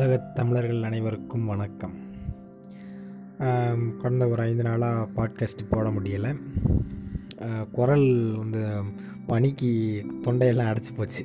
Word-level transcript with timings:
உலகத் 0.00 0.34
தமிழர்கள் 0.34 0.82
அனைவருக்கும் 0.82 1.44
வணக்கம். 1.46 1.94
கடந்த 3.98 4.28
ஒரு 4.28 4.42
ஐந்து 4.42 4.62
நாளாக 4.62 5.08
பாட்காஸ்ட் 5.16 5.66
போட 5.70 5.90
முடியலை. 5.90 6.36
குரல் 7.72 8.34
வந்து 8.36 8.82
பனிக்கு 9.28 10.00
தொண்டையெல்லாம் 10.22 10.76
அடைச்சி 10.76 10.96
போச்சு. 10.96 11.24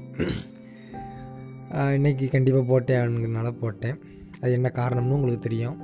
இன்றைக்கி 1.70 2.30
கண்டிப்பாக 2.30 2.80
போட்டேன்னால 2.80 3.52
போட்டேன் 3.52 4.00
அது 4.42 4.52
என்ன 4.52 4.72
காரணம்னு 4.76 5.10
உங்களுக்கு 5.10 5.40
தெரியும். 5.40 5.82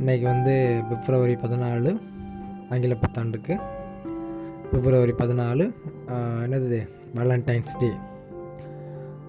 இன்றைக்கி 0.00 0.22
வந்து 0.22 0.82
பிப்ரவரி 0.88 1.34
பதினாலு 1.34 2.00
ஆங்கில 2.70 2.96
புத்தாண்டுக்கு. 2.96 3.60
பிப்ரவரி 4.70 5.12
பதினாலு 5.12 5.72
என்னது? 6.46 6.88
வேலண்டைன்ஸ் 7.14 7.78
டே 7.78 7.90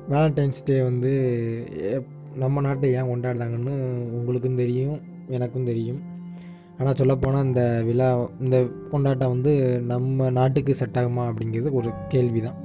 வேலண்டைன்ஸ் 0.09 0.63
டே 0.65 0.83
வந்து 0.83 1.11
நம்ம 2.41 2.61
நாட்டை 2.65 2.87
ஏன் 2.97 3.09
கொண்டாடுறாங்கன்னு 3.11 3.73
உங்களுக்கும் 4.17 4.61
தெரியும் 4.61 4.99
எனக்கும் 5.37 5.69
தெரியும். 5.71 6.01
ஆனால் 6.79 6.97
சொல்லப்போனால் 6.99 7.45
இந்த 7.47 7.63
விழா 7.87 8.07
இந்த 8.43 8.57
கொண்டாட்டம் 8.91 9.33
வந்து 9.33 9.53
நம்ம 9.91 10.29
நாட்டுக்கு 10.37 10.73
செட் 10.79 10.97
ஆகுமா 11.01 11.23
அப்படிங்கிறது 11.31 11.71
ஒரு 11.79 11.89
கேள்வி 12.13 12.41
தான் 12.41 12.57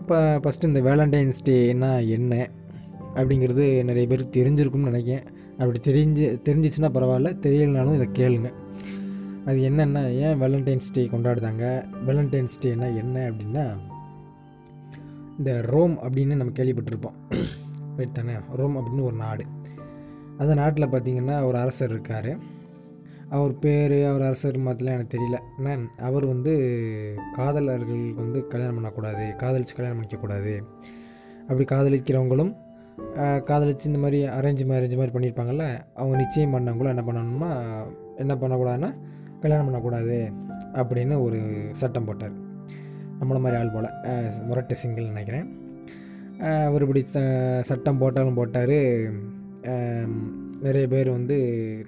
இப்போ 0.00 0.18
ஃபஸ்ட்டு 0.42 0.70
இந்த 0.70 0.80
வேலண்டைன்ஸ் 0.88 1.38
டேனா 1.48 1.90
என்ன 2.16 2.34
அப்படிங்கிறது 3.14 3.64
நிறைய 3.88 4.06
பேர் 4.10 4.32
தெரிஞ்சிருக்கும்னு 4.36 4.90
நினைக்கிறேன். 4.90 5.24
அப்படி 5.58 5.78
தெரிஞ்சு 5.88 6.26
தெரிஞ்சிச்சுன்னா 6.48 6.90
பரவாயில்ல 6.96 7.30
தெரியலனாலும் 7.46 7.96
இதை 7.98 8.08
கேளுங்க. 8.20 8.50
அது 9.48 9.58
என்னென்னா 9.68 10.02
ஏன் 10.24 10.38
வேலண்டைன்ஸ் 10.42 10.92
டே 10.96 11.02
கொண்டாடுதாங்க 11.14 11.64
வேலண்டைன்ஸ் 12.08 12.60
டேனா 12.64 12.88
என்ன 13.02 13.16
அப்படின்னா 13.30 13.64
இந்த 15.38 15.52
ரோம் 15.72 15.94
அப்படின்னு 16.04 16.40
நம்ம 16.40 16.54
கேள்விப்பட்டிருப்போம். 16.58 17.18
ரைட் 17.96 18.12
தானே 18.12 18.32
ரோம் 18.56 18.76
அப்படின்னு 18.76 19.02
ஒரு 19.02 19.16
நாடு. 19.16 19.44
அந்த 20.38 20.54
நாட்டில் 20.54 20.88
பார்த்தீங்கன்னா 20.88 21.44
ஒரு 21.44 21.58
அரசர் 21.58 21.90
இருக்கார். 21.90 22.60
அவர் 23.30 23.58
பேர் 23.58 24.06
அவர் 24.06 24.22
அரசர் 24.22 24.58
மாதிரிலாம் 24.58 24.94
எனக்கு 24.94 25.18
தெரியல. 25.18 25.38
ஏன்னா 25.60 25.86
அவர் 26.00 26.26
வந்து 26.26 26.54
காதலர்களுக்கு 27.36 28.14
வந்து 28.14 28.46
கல்யாணம் 28.46 28.74
பண்ணக்கூடாது 28.74 29.34
காதலிச்சு 29.38 29.74
கல்யாணம் 29.76 30.02
பண்ணிக்கக்கூடாது. 30.02 30.60
அப்படி 31.40 31.64
காதலிக்கிறவங்களும் 31.64 32.56
காதலித்து 33.44 33.50
காதலிச்சு 33.54 33.86
இந்த 33.86 33.98
மாதிரி 33.98 34.26
அரேஞ்ச் 34.26 34.66
மேரேஜ் 34.66 34.96
மாதிரி 34.96 35.12
பண்ணியிருப்பாங்கல்ல 35.12 35.78
அவங்க 35.94 36.16
நிச்சயம் 36.16 36.54
பண்ணவங்களும் 36.54 36.92
என்ன 36.94 37.04
பண்ணணும்னா 37.06 37.50
என்ன 38.16 38.34
பண்ணக்கூடாதுன்னா 38.34 38.94
கல்யாணம் 39.40 39.64
பண்ணக்கூடாது 39.64 40.32
அப்படின்னு 40.72 41.20
ஒரு 41.20 41.68
சட்டம் 41.72 42.04
போட்டார். 42.04 42.32
நம்மள 43.20 43.40
மாதிரி 43.40 43.60
ஆள் 43.60 43.72
போல். 43.72 44.42
முரட்டு 44.46 44.76
சிங்கிள் 44.76 45.04
நினைக்கிறேன். 45.04 45.61
அவர் 46.42 46.80
இப்படி 46.80 47.06
ச- 47.12 47.60
சட்டம் 47.60 47.98
போட்டாலும் 47.98 48.34
போட்டார். 48.34 49.10
நிறைய 50.60 50.88
பேர் 50.88 51.10
வந்து 51.10 51.36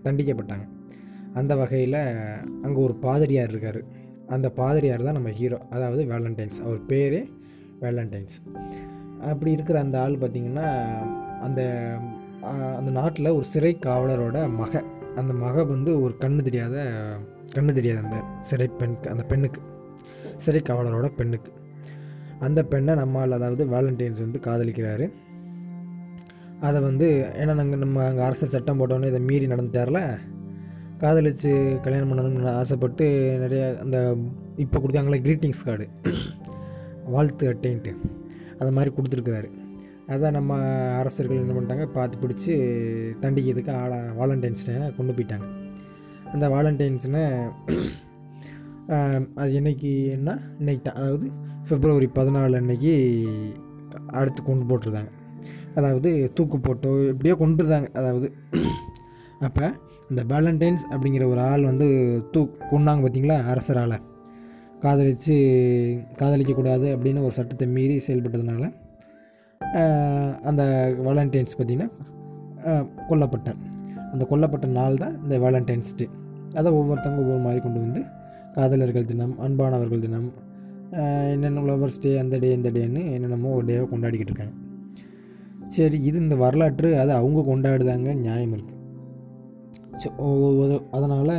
தண்டிக்கப்பட்டாங்க. 0.05 0.69
அந்த 1.35 1.57
வகையில் 1.57 1.93
அங்கே 2.63 2.81
ஒரு 2.81 2.95
பாதிரியார் 2.95 3.49
இருக்கார். 3.49 3.83
அந்த 4.27 4.51
பாதிரியார் 4.51 5.03
தான் 5.03 5.13
நம்ம 5.13 5.31
ஹீரோ. 5.31 5.59
அதாவது 5.71 6.05
வேலண்டைன்ஸ். 6.05 6.65
அவர் 6.65 6.87
பேரே 6.89 7.31
வேலண்டைன்ஸ். 7.81 8.57
அப்படி 9.21 9.53
இருக்கிற 9.53 9.81
அந்த 9.81 10.03
ஆள் 10.03 10.17
பார்த்திங்கன்னா 10.17 10.97
அந்த 11.41 11.93
அந்த 12.77 12.91
நாட்டில் 12.91 13.27
ஒரு 13.27 13.45
சிறை 13.45 13.79
காவலரோட 13.87 14.55
மக. 14.55 14.85
அந்த 15.17 15.35
மக 15.35 15.65
வந்து 15.65 16.01
ஒரு 16.01 16.15
கண்ணு 16.21 16.43
தெரியாத 16.43 16.93
கண்ணு 17.55 17.73
தெரியாத 17.73 18.01
அந்த 18.01 18.23
சிறை 18.41 18.69
பெண் 18.79 18.95
அந்த 19.11 19.23
பெண்ணுக்கு. 19.23 19.61
சிறை 20.37 20.61
காவலரோட 20.61 21.09
பெண்ணுக்கு. 21.17 21.53
அந்த 22.47 22.61
பெண்ணை 22.73 22.93
நம்மால் 23.01 23.37
அதாவது 23.39 23.65
வேலண்டைன்ஸ் 23.75 24.25
வந்து 24.25 24.41
காதலிக்கிறாரு. 24.47 25.07
அதை 26.69 26.79
வந்து 26.89 27.09
ஏன்னா 27.41 27.55
நாங்கள் 27.61 27.83
நம்ம 27.83 28.05
அங்கே 28.11 28.23
அரசர் 28.27 28.55
சட்டம் 28.55 28.79
போட்டோன்னே 28.81 29.11
இதை 29.13 29.21
மீறி 29.31 29.47
நடந்துட்டார்ல? 29.53 30.01
காதலித்து 31.03 31.51
கல்யாணம் 31.85 32.11
பண்ணணும்னு 32.11 32.53
ஆசைப்பட்டு 32.61 33.07
நிறைய 33.43 33.63
அந்த 33.85 33.99
இப்போ 34.65 34.79
கொடுக்காங்களே 34.83 35.19
க்ரீட்டிங்ஸ் 35.27 35.65
கார்டு 35.69 35.87
வாழ்த்து 37.15 37.45
அட்டைன்ட்டு. 37.53 37.93
அது 38.61 38.71
மாதிரி 38.77 38.91
கொடுத்துருக்குறாரு. 38.97 39.49
அதான் 40.15 40.37
நம்ம 40.39 40.55
அரசர்கள் 41.01 41.43
என்ன 41.43 41.55
பண்ணிட்டாங்க? 41.57 41.87
பார்த்து 41.97 42.23
பிடிச்சி 42.23 42.55
தண்டிக்கிறதுக்கு 43.23 43.73
ஆளா 43.83 43.99
வாலண்டைன்ஸ் 44.21 44.67
டேனை 44.69 44.89
கொண்டு 44.99 45.15
போயிட்டாங்க. 45.17 45.47
அந்த 46.35 46.47
வாலண்டைன்ஸ்னு 46.55 47.25
அது 49.43 49.51
என்னைக்கு 49.61 49.91
என்ன? 50.17 50.31
இன்னைக்கு 50.61 50.83
தான் 50.87 50.99
அதாவது 51.03 51.27
பிப்ரவரி 51.69 52.09
பதினாலு 52.19 52.57
அன்னைக்கு 52.61 52.95
அடுத்து 54.19 54.41
கொண்டு 54.43 54.65
போட்டிருந்தாங்க. 54.71 55.11
அதாவது 55.79 56.11
தூக்கு 56.37 56.59
போட்டோ 56.67 56.91
இப்படியோ 57.13 57.35
கொண்டுருந்தாங்க. 57.43 57.89
அதாவது 58.01 58.29
அப்போ 59.49 59.65
இந்த 60.11 60.23
வேலண்டைன்ஸ் 60.33 60.85
அப்படிங்கிற 60.93 61.25
ஒரு 61.33 61.41
ஆள் 61.51 61.69
வந்து 61.71 61.87
தூ 62.35 62.41
கொண்டாங்க 62.73 63.03
பார்த்தீங்களா 63.05 63.39
அரசரால். 63.53 63.97
காதலிச்சு 64.83 65.35
காதலிக்கக்கூடாது 66.21 66.87
அப்படின்னு 66.95 67.21
ஒரு 67.27 67.35
சட்டத்தை 67.39 67.67
மீறி 67.77 67.95
செயல்பட்டதுனால 68.07 68.65
அந்த 70.49 70.63
வேலண்டைன்ஸ் 71.07 71.57
பார்த்திங்கன்னா 71.59 71.89
கொல்லப்பட்டார் 73.11 73.61
அந்த 74.13 74.25
கொல்லப்பட்ட 74.31 74.67
நாள் 74.79 75.01
தான் 75.03 75.15
இந்த 75.23 75.37
வேலண்டைன்ஸ் 75.45 75.97
டே 76.01 76.07
அதை 76.59 76.69
ஒவ்வொருத்தவங்க 76.79 77.23
ஒவ்வொரு 77.25 77.43
மாதிரி 77.47 77.61
கொண்டு 77.63 77.81
வந்து 77.85 78.01
காதலர்கள் 78.57 79.09
தினம் 79.13 79.35
அன்பானவர்கள் 79.47 80.05
தினம் 80.05 80.29
என்னென்ன 81.33 81.65
லவர்ஸ் 81.71 82.01
டே 82.05 82.13
அந்த 82.23 82.39
டே 82.45 82.51
இந்த 82.59 82.71
டேன்னு 82.77 83.03
என்னென்னமோ 83.17 83.53
ஒரு 83.59 83.67
டேவை 83.71 83.85
கொண்டாடிக்கிட்டு 83.93 84.33
இருக்காங்க. 84.33 84.55
சரி 85.75 85.99
இது 86.09 86.17
இந்த 86.25 86.37
வரலாற்று 86.45 86.89
அதை 87.03 87.13
அவங்க 87.21 87.45
கொண்டாடுதாங்க 87.51 88.11
நியாயம் 88.25 88.55
இருக்குது 88.57 88.81
ஸோ 90.03 90.09
அதனால் 90.97 91.35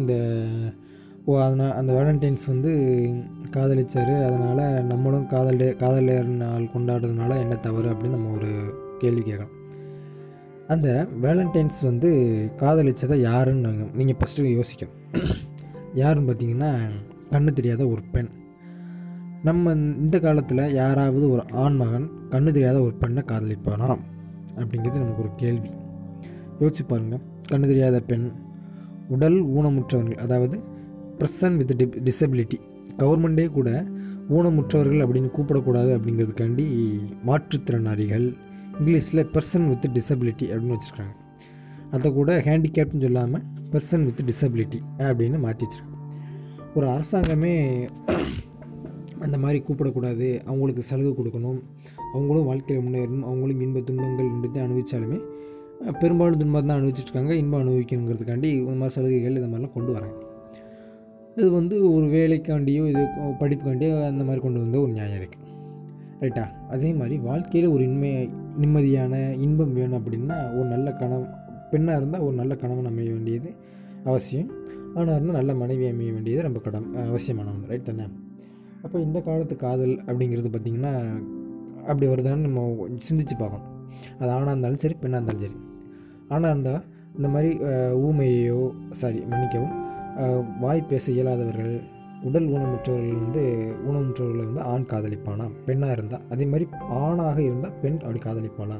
இந்த 0.00 0.12
ஓ 1.26 1.34
அதனால் 1.46 1.76
அந்த 1.80 1.90
வேலண்டைன்ஸ் 1.96 2.44
வந்து 2.52 2.70
காதலிச்சார். 3.56 4.14
அதனால் 4.28 4.62
நம்மளும் 4.90 5.26
காதல் 5.32 5.60
டே 5.60 5.68
காதலர் 5.82 6.30
நாள் 6.40 6.72
கொண்டாடுறதுனால 6.72 7.36
என்ன 7.42 7.58
தவறு 7.66 7.88
அப்படின்னு 7.92 8.16
நம்ம 8.18 8.32
ஒரு 8.38 8.50
கேள்வி 9.02 9.22
கேட்கலாம். 9.28 9.54
அந்த 10.74 10.88
வேலண்டைன்ஸ் 11.24 11.80
வந்து 11.90 12.10
காதலிச்சதை 12.62 13.18
யாருன்னு 13.28 13.66
நாங்கள் 13.68 13.90
நீங்கள் 14.00 14.18
ஃபஸ்ட்டு 14.20 14.52
யோசிக்கணும். 14.58 14.98
யாருன்னு 16.02 16.28
பார்த்தீங்கன்னா 16.28 16.72
கண்ணு 17.34 17.52
தெரியாத 17.58 17.82
ஒரு 17.94 18.02
பெண். 18.14 18.30
நம்ம 19.42 19.72
இந்த 19.72 20.20
காலத்தில் 20.20 20.74
யாராவது 20.74 21.30
ஒரு 21.30 21.42
ஆண் 21.50 21.74
மகன் 21.74 22.10
கண்ணு 22.30 22.44
தெரியாத 22.44 22.80
ஒரு 22.80 22.94
பெண்ணை 22.94 23.22
காதலிப்பானா? 23.22 23.98
அப்படிங்கிறது 24.54 24.92
நமக்கு 24.92 25.22
ஒரு 25.22 25.30
கேள்வி. 25.36 25.70
யோசிச்சு 26.60 26.84
பாருங்கள் 26.88 27.18
கண்ணு 27.52 27.66
தெரியாத 27.66 28.00
பெண் 28.00 28.32
உடல் 29.08 29.46
ஊனமுற்றவர்கள் 29.46 30.14
அதாவது 30.14 30.60
பர்சன் 31.18 31.56
வித் 31.56 31.76
டி 31.76 31.84
டிசபிலிட்டி 31.84 32.58
கவர்மெண்ட்டே 32.98 33.48
கூட 33.48 33.70
ஊனமுற்றவர்கள் 34.30 35.02
அப்படின்னு 35.02 35.30
கூப்பிடக்கூடாது 35.36 35.90
அப்படிங்கிறதுக்காண்டி 35.98 36.66
மாற்றுத்திறனாளிகள் 37.26 38.34
இங்கிலீஷில் 38.80 39.28
பர்சன் 39.32 39.68
வித் 39.68 39.90
டிசபிலிட்டி 39.92 40.46
அப்படின்னு 40.46 40.76
வச்சுருக்காங்க. 40.76 41.14
அதை 41.90 42.12
கூட 42.12 42.38
ஹேண்டிகேப்னு 42.38 43.02
சொல்லாமல் 43.02 43.42
பர்சன் 43.70 44.04
வித் 44.04 44.20
டிசபிலிட்டி 44.26 44.80
அப்படின்னு 44.98 45.38
மாற்றி 45.38 45.66
வச்சுருக்காங்க. 45.66 45.90
ஒரு 46.74 46.86
அரசாங்கமே 46.86 47.54
அந்த 49.24 49.36
மாதிரி 49.42 49.58
கூப்பிடக்கூடாது. 49.66 50.28
அவங்களுக்கு 50.50 50.82
சலுகை 50.90 51.12
கொடுக்கணும். 51.18 51.60
அவங்களும் 52.14 52.48
வாழ்க்கையில் 52.50 52.84
முன்னேறணும். 52.86 53.24
அவங்களும் 53.28 53.62
இன்ப 53.66 53.82
துன்பங்கள் 53.88 54.30
என்பதை 54.34 54.60
அனுபவித்தாலுமே 54.66 55.20
பெரும்பாலும் 56.00 56.40
துன்பம் 56.40 56.68
தான் 56.68 56.76
அனுபவிச்சிட்ருக்காங்க 56.78 57.32
இன்பம் 57.42 57.62
அனுபவிக்கணுங்கிறதுக்காண்டி 57.62 58.50
இந்த 58.58 58.76
மாதிரி 58.80 58.94
சலுகைகள் 58.96 59.38
இந்த 59.40 59.48
மாதிரிலாம் 59.52 59.76
கொண்டு 59.76 59.92
வராங்க. 59.96 60.18
இது 61.36 61.48
வந்து 61.58 61.76
ஒரு 61.94 62.06
வேலைக்காண்டியோ 62.16 62.82
இது 62.92 63.02
படிப்புக்காண்டியோ 63.40 63.92
அந்த 64.10 64.22
மாதிரி 64.28 64.40
கொண்டு 64.44 64.60
வந்த 64.64 64.76
ஒரு 64.84 64.92
நியாயம் 64.96 65.18
இருக்குது 65.20 65.40
ரைட்டா 66.22 66.44
அதே 66.74 66.90
மாதிரி 66.98 67.16
வாழ்க்கையில் 67.28 67.72
ஒரு 67.74 67.82
இன்மை 67.88 68.10
நிம்மதியான 68.62 69.14
இன்பம் 69.46 69.72
வேணும் 69.78 69.98
அப்படின்னா 70.00 70.36
ஒரு 70.58 70.66
நல்ல 70.74 70.88
கணவன் 71.00 71.30
பெண்ணாக 71.72 71.98
இருந்தால் 72.00 72.24
ஒரு 72.26 72.34
நல்ல 72.40 72.52
கணவன் 72.62 72.90
அமைய 72.90 73.10
வேண்டியது 73.16 73.50
அவசியம். 74.10 74.50
ஆணாக 74.96 75.16
இருந்தால் 75.16 75.38
நல்ல 75.40 75.52
மனைவி 75.62 75.84
அமைய 75.92 76.12
வேண்டியது 76.16 76.46
ரொம்ப 76.48 76.60
கடம் 76.66 76.86
அவசியமான 77.10 77.50
ஒன்று 77.54 77.70
ரைட் 77.72 77.88
தானே? 77.88 78.06
அப்போ 78.84 78.96
இந்த 79.06 79.18
காலத்து 79.26 79.54
காதல் 79.64 79.94
அப்படிங்கிறது 80.06 80.48
பார்த்திங்கன்னா 80.54 80.94
அப்படி 81.90 82.06
வருதான்னு 82.12 82.46
நம்ம 82.46 82.88
சிந்திச்சு 83.08 83.36
பார்க்கணும். 83.42 83.68
அது 84.20 84.30
ஆணாக 84.34 84.52
இருந்தாலும் 84.52 84.82
சரி 84.84 84.96
பெண்ணாக 85.02 85.18
இருந்தாலும் 85.18 85.44
சரி. 85.44 85.56
ஆணாக 86.34 86.52
இருந்தால் 86.54 86.82
இந்த 87.16 87.28
மாதிரி 87.34 87.50
ஊமையோ 88.06 88.60
சாரி 89.00 89.20
மன்னிக்கவும் 89.32 89.74
வாய் 90.64 90.88
பேச 90.92 91.04
இயலாதவர்கள் 91.12 91.74
உடல் 92.28 92.48
ஊனமுற்றவர்கள் 92.54 93.20
வந்து 93.22 93.42
ஊனமுற்றவர்களை 93.88 94.44
வந்து 94.48 94.64
ஆண் 94.72 94.88
காதலிப்பானா 94.90 95.46
பெண்ணாக 95.68 95.96
இருந்தால். 95.96 96.26
அதே 96.34 96.44
மாதிரி 96.52 96.66
ஆணாக 97.02 97.38
இருந்தால் 97.48 97.78
பெண் 97.84 97.98
அப்படி 98.04 98.20
காதலிப்பானா 98.26 98.78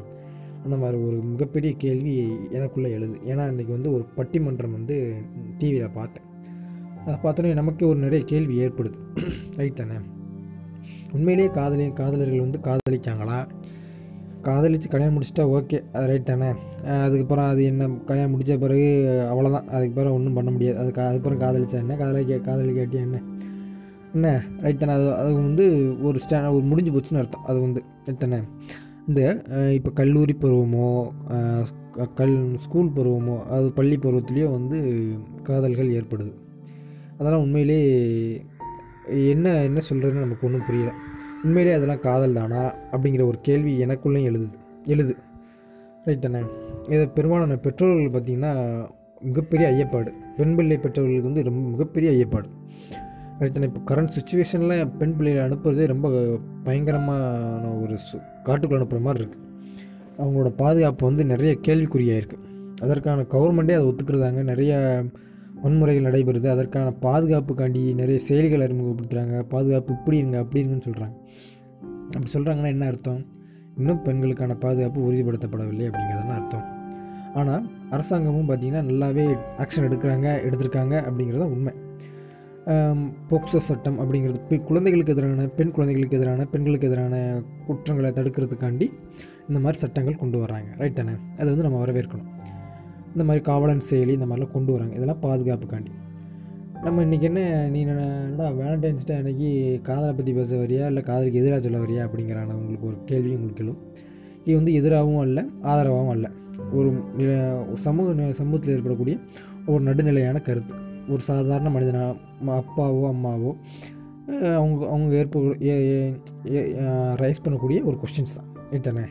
அந்த 0.64 0.76
மாதிரி 0.82 0.98
ஒரு 1.06 1.16
மிகப்பெரிய 1.30 1.72
கேள்வி 1.84 2.12
எனக்குள்ளே 2.58 2.90
எழுது. 2.98 3.16
ஏன்னா 3.30 3.44
இன்றைக்கி 3.52 3.72
வந்து 3.76 3.90
ஒரு 3.96 4.04
பட்டிமன்றம் 4.18 4.76
வந்து 4.78 4.96
டிவியில் 5.60 5.96
பார்த்தேன். 5.98 6.26
அதை 7.04 7.14
பார்த்தோன்னே 7.22 7.52
நமக்கே 7.60 7.86
ஒரு 7.86 7.98
நிறைய 7.98 8.22
கேள்வி 8.32 8.54
ஏற்படுது. 8.64 8.98
ரைட் 9.58 9.78
தானே? 9.80 9.96
உண்மையிலேயே 11.16 11.48
காதலி 11.56 11.86
காதலர்கள் 12.00 12.44
வந்து 12.44 12.58
காதலிக்காங்களா? 12.66 13.38
காதலித்து 14.46 14.86
கல்யாணம் 14.92 15.16
முடிச்சிட்டா 15.16 15.44
ஓகே 15.56 15.78
அது 15.96 16.06
ரைட் 16.10 16.28
தானே? 16.30 16.50
அதுக்கப்புறம் 17.04 17.48
அது 17.52 17.62
என்ன 17.64 17.88
கல்யாணம் 18.08 18.32
முடித்த 18.34 18.56
பிறகு 18.64 18.86
அவ்வளோதான் 19.32 19.68
அதுக்கு 19.74 19.94
பிறகு 19.98 20.14
ஒன்றும் 20.18 20.36
பண்ண 20.38 20.50
முடியாது. 20.50 20.78
அது 20.82 20.90
அதுக்கப்புறம் 21.08 21.42
காதலிச்சா 21.44 21.78
என்ன? 21.84 21.96
காதலிக்க 22.02 22.38
காதலி 22.48 22.72
கேட்டியா 22.78 23.02
என்ன? 23.08 23.20
என்ன? 24.14 24.30
ரைட் 24.64 24.80
தானே? 24.82 24.94
அது 24.98 25.06
அது 25.22 25.32
வந்து 25.34 25.66
ஒரு 26.08 26.18
ஸ்டே 26.24 26.38
ஒரு 26.56 26.64
முடிஞ்சு 26.70 26.94
போச்சுன்னு 26.94 27.22
அர்த்தம். 27.22 27.44
அது 27.44 27.58
வந்து 27.60 27.82
ரைட் 28.06 28.22
தானே? 28.24 28.40
இந்த 29.08 29.20
இப்போ 29.78 29.90
கல்லூரி 30.00 30.34
பருவமோ 30.42 30.88
கல் 32.20 32.36
ஸ்கூல் 32.64 32.90
பருவமோ 32.96 33.36
அது 33.56 33.68
பள்ளி 33.72 33.96
பருவத்துலேயோ 33.96 34.50
வந்து 34.58 34.78
காதல்கள் 35.42 35.94
ஏற்படுது. 35.98 36.32
அதெல்லாம் 37.22 37.44
உண்மையிலே 37.46 37.80
என்ன 39.32 39.46
என்ன 39.68 39.80
சொல்கிறதுன்னு 39.88 40.24
நமக்கு 40.24 40.46
ஒன்றும் 40.46 40.66
புரியல. 40.66 40.92
உண்மையிலே 41.42 41.74
அதெல்லாம் 41.74 42.04
காதல் 42.06 42.38
தானா? 42.38 42.62
அப்படிங்கிற 42.92 43.24
ஒரு 43.30 43.38
கேள்வி 43.42 43.72
எனக்குள்ளேயும் 43.84 44.28
எழுதுது 44.30 44.58
எழுது. 44.84 45.14
ரைட் 46.04 46.24
தானே? 46.26 46.40
இதை 46.88 47.06
பெரும்பாலான 47.06 47.56
பெற்றோர்கள் 47.56 48.10
பார்த்திங்கன்னா 48.14 48.52
மிகப்பெரிய 49.20 49.66
ஐயப்பாடு. 49.72 50.10
பெண் 50.36 50.54
பிள்ளை 50.54 50.76
பெற்றோர்களுக்கு 50.78 51.28
வந்து 51.28 51.42
ரொம்ப 51.42 51.62
மிகப்பெரிய 51.70 52.08
ஐயப்பாடு. 52.14 52.48
ரைட் 53.38 53.56
தானே? 53.56 53.68
இப்போ 53.70 53.80
கரண்ட் 53.90 54.14
சுச்சுவேஷனில் 54.18 54.90
பெண் 54.98 55.16
பிள்ளைகளை 55.16 55.44
அனுப்புறதே 55.48 55.86
ரொம்ப 55.86 56.10
பயங்கரமான 56.64 57.64
ஒரு 57.82 57.98
சு 58.06 58.16
காட்டுக்குள்ளே 58.44 58.80
அனுப்புகிற 58.80 59.00
மாதிரி 59.00 59.24
இருக்குது 59.24 59.50
அவங்களோட 60.18 60.50
பாதுகாப்பு 60.62 61.06
வந்து 61.06 61.24
நிறைய 61.24 61.52
கேள்விக்குறியாக 61.68 62.22
இருக்குது 62.22 62.46
அதற்கான 62.82 63.24
கவர்மெண்ட்டே 63.30 63.76
அதை 63.78 63.84
ஒத்துக்கிறதாங்க. 63.84 64.40
நிறைய 64.52 64.72
வன்முறைகள் 65.64 66.06
நடைபெறுது. 66.08 66.48
அதற்கான 66.54 66.92
பாதுகாப்புக்காண்டி 67.06 67.82
நிறைய 68.00 68.18
செயலிகள் 68.28 68.64
அறிமுகப்படுத்துகிறாங்க 68.66 69.36
பாதுகாப்பு 69.54 69.92
இப்படி 69.98 70.16
இருங்க 70.22 70.38
அப்படி 70.44 70.60
இருங்கன்னு 70.62 70.88
சொல்கிறாங்க 70.88 71.16
அப்படி 72.14 72.30
சொல்கிறாங்கன்னா 72.36 72.72
என்ன 72.76 72.86
அர்த்தம்? 72.92 73.20
இன்னும் 73.78 74.00
பெண்களுக்கான 74.06 74.56
பாதுகாப்பு 74.64 75.00
உறுதிப்படுத்தப்படவில்லை 75.08 75.84
அப்படிங்கிறதுனா 75.90 76.34
அர்த்தம். 76.40 76.66
ஆனால் 77.40 77.66
அரசாங்கமும் 77.96 78.48
பார்த்திங்கன்னா 78.48 78.82
நல்லாவே 78.88 79.24
ஆக்ஷன் 79.64 79.86
எடுக்கிறாங்க 79.88 80.28
எடுத்திருக்காங்க 80.46 80.94
அப்படிங்கிறது 81.08 81.46
உண்மை. 81.54 81.72
போக்சோ 83.30 83.60
சட்டம் 83.68 83.96
அப்படிங்கிறது 84.02 84.58
குழந்தைகளுக்கு 84.68 85.14
எதிரான 85.14 85.46
பெண் 85.58 85.72
குழந்தைகளுக்கு 85.76 86.18
எதிரான 86.18 86.44
பெண்களுக்கு 86.52 86.88
எதிரான 86.90 87.14
குற்றங்களை 87.68 88.10
தடுக்கிறதுக்காண்டி 88.18 88.86
இந்த 89.48 89.60
மாதிரி 89.64 89.78
சட்டங்கள் 89.84 90.20
கொண்டு 90.20 90.36
வர்றாங்க. 90.42 90.68
ரைட் 90.82 90.98
தானே? 91.00 91.14
அதை 91.38 91.48
வந்து 91.52 91.66
நம்ம 91.68 91.80
வரவேற்கணும். 91.84 92.28
இந்த 93.12 93.24
மாதிரி 93.24 93.44
காவலன் 93.44 93.80
செயலி 93.90 94.08
இந்த 94.08 94.26
மாதிரிலாம் 94.26 94.50
கொண்டு 94.50 94.72
வராங்க. 94.72 94.94
இதெல்லாம் 94.94 95.22
பாதுகாப்புக்காண்டி. 95.22 95.86
நம்ம 96.82 97.04
இன்றைக்கி 97.04 97.20
என்ன 97.20 97.68
நீ 97.68 97.80
என்னடா 97.80 98.50
வேலண்டைன்ஸ் 98.50 99.04
டே 99.04 99.14
அன்னைக்கு 99.14 99.80
காதலை 99.82 100.14
பற்றி 100.14 100.32
பேச 100.32 100.56
வரியா? 100.56 100.86
இல்லை 100.86 101.02
காதலுக்கு 101.02 101.38
எதிராக 101.38 101.62
சொல்ல 101.62 101.78
வரியா? 101.78 102.00
அப்படிங்கிறான 102.06 102.44
உங்களுக்கு 102.44 102.86
ஒரு 102.86 102.96
கேள்வி 103.04 103.34
உங்களுக்கு 103.34 103.64
எழும். 103.64 103.78
இது 104.44 104.56
வந்து 104.56 104.74
எதிராகவும் 104.74 105.16
அல்ல 105.16 105.44
ஆதரவாகவும் 105.62 106.08
அல்ல. 106.08 106.30
ஒரு 106.72 106.92
நில- 107.16 107.66
சமூக 107.74 108.32
சமூகத்தில் 108.32 108.74
ஏற்படக்கூடிய 108.74 109.16
ஒரு 109.66 109.84
நடுநிலையான 109.84 110.38
கருத்து. 110.38 110.74
ஒரு 111.08 111.20
சாதாரண 111.20 111.70
மனிதனா 111.70 112.16
ம- 112.46 112.50
அப்பாவோ 112.50 112.62
அம்மாவோ 112.80 113.56
அவங்க 114.54 114.88
அவங்க 114.88 115.14
ஏற்ப 115.14 115.40
ரைஸ் 115.40 117.34
பண்ணக்கூடிய 117.44 117.70
ஒரு 117.84 117.92
கொஷின்ஸ் 117.96 118.36
தான். 118.36 118.46
இதுதானே 118.70 119.06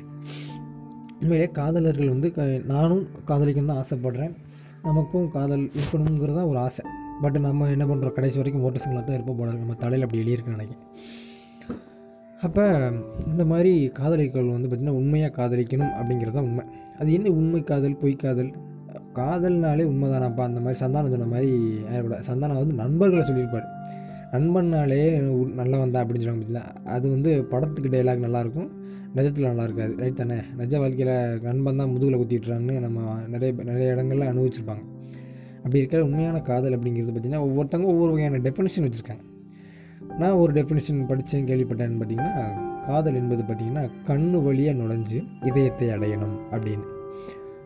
உண்மையிலே 1.21 1.47
காதலர்கள் 1.57 2.13
வந்து 2.13 2.27
க 2.35 2.45
நானும் 2.71 3.03
காதலிக்கணும்னு 3.29 3.71
தான் 3.71 3.81
ஆசைப்பட்றேன். 3.83 4.33
நமக்கும் 4.87 5.27
காதல் 5.35 5.65
இருக்கணுங்கிறதா 5.79 6.43
ஒரு 6.51 6.59
ஆசை. 6.67 6.83
பட் 7.23 7.37
நம்ம 7.45 7.67
என்ன 7.75 7.85
பண்ணுறோம் 7.89 8.15
கடைசி 8.17 8.39
வரைக்கும் 8.39 8.63
ஓட்டர்ஸுங்களாக 8.67 9.03
தான் 9.07 9.17
இருப்போம் 9.17 9.39
போல 9.39 9.51
நம்ம 9.59 9.75
தலையில் 9.83 10.05
அப்படி 10.05 10.21
எழுதியிருக்குன்னு 10.23 10.57
நினைக்கிறேன். 10.57 10.87
அப்போ 12.47 12.63
இந்த 13.31 13.43
மாதிரி 13.51 13.71
காதலிகள் 13.99 14.53
வந்து 14.55 14.67
பார்த்திங்கன்னா 14.67 14.99
உண்மையாக 15.01 15.33
காதலிக்கணும் 15.39 15.93
அப்படிங்கிறது 15.99 16.35
தான் 16.37 16.47
உண்மை. 16.49 16.63
அது 16.99 17.09
என்ன 17.17 17.33
உண்மை 17.39 17.61
காதல் 17.71 17.99
பொய் 18.03 18.21
காதல்? 18.23 18.51
காதல்னாலே 19.19 19.83
உண்மைதானாப்பா? 19.91 20.43
அந்த 20.49 20.59
மாதிரி 20.65 20.79
சந்தானம் 20.83 21.13
சொன்ன 21.13 21.27
மாதிரி 21.33 21.51
சந்தானம் 22.29 22.61
வந்து 22.63 22.79
நண்பர்களை 22.83 23.25
சொல்லியிருப்பார். 23.29 23.67
நண்பன்னாலே 24.33 24.99
நல்லா 25.59 25.77
வந்தா 25.83 26.01
அப்படின்னு 26.01 26.23
சொல்லுவாங்க 26.23 26.43
பார்த்தீங்களா 26.43 26.85
அது 26.95 27.05
வந்து 27.15 27.31
படத்துக்கு 27.53 27.89
டைலாக் 27.95 28.25
நல்லாயிருக்கும் 28.25 28.69
நிஜத்தில் 29.17 29.47
நல்லா 29.49 29.63
இருக்காது 29.67 29.93
ரைட் 30.01 30.19
தானே? 30.19 30.37
நிஜ 30.59 30.73
வாழ்க்கையில் 30.79 31.41
நண்பன் 31.47 31.79
தான் 31.81 31.91
முதுகில் 31.93 32.19
குத்திட்டுறான்னு 32.21 32.75
நம்ம 32.79 33.15
நிறைய 33.33 33.51
நிறைய 33.69 33.95
இடங்கள்ல 33.95 34.29
அனுபவிச்சிருப்பாங்க. 34.33 34.83
அப்படி 35.63 35.81
இருக்கிற 35.81 36.01
உண்மையான 36.05 36.37
காதல் 36.41 36.75
அப்படிங்கிறது 36.77 37.13
பார்த்திங்கன்னா 37.15 37.43
ஒவ்வொருத்தவங்க 37.47 37.89
ஒவ்வொரு 37.93 38.11
வகையான 38.13 38.41
டெஃபினிஷன் 38.47 38.85
வச்சுருக்காங்க. 38.87 39.25
நான் 40.21 40.39
ஒரு 40.43 40.53
டெஃபினிஷன் 40.53 41.01
படித்தேன் 41.11 41.49
கேள்விப்பட்டேன்னு 41.51 41.99
பார்த்தீங்கன்னா 42.01 42.33
காதல் 42.87 43.19
என்பது 43.21 43.43
பார்த்திங்கன்னா 43.43 43.85
கண்ணு 44.09 44.39
வழியாக 44.43 44.79
நுழைஞ்சு 44.81 45.19
இதயத்தை 45.49 45.89
அடையணும் 45.89 46.37
அப்படின்னு. 46.51 46.87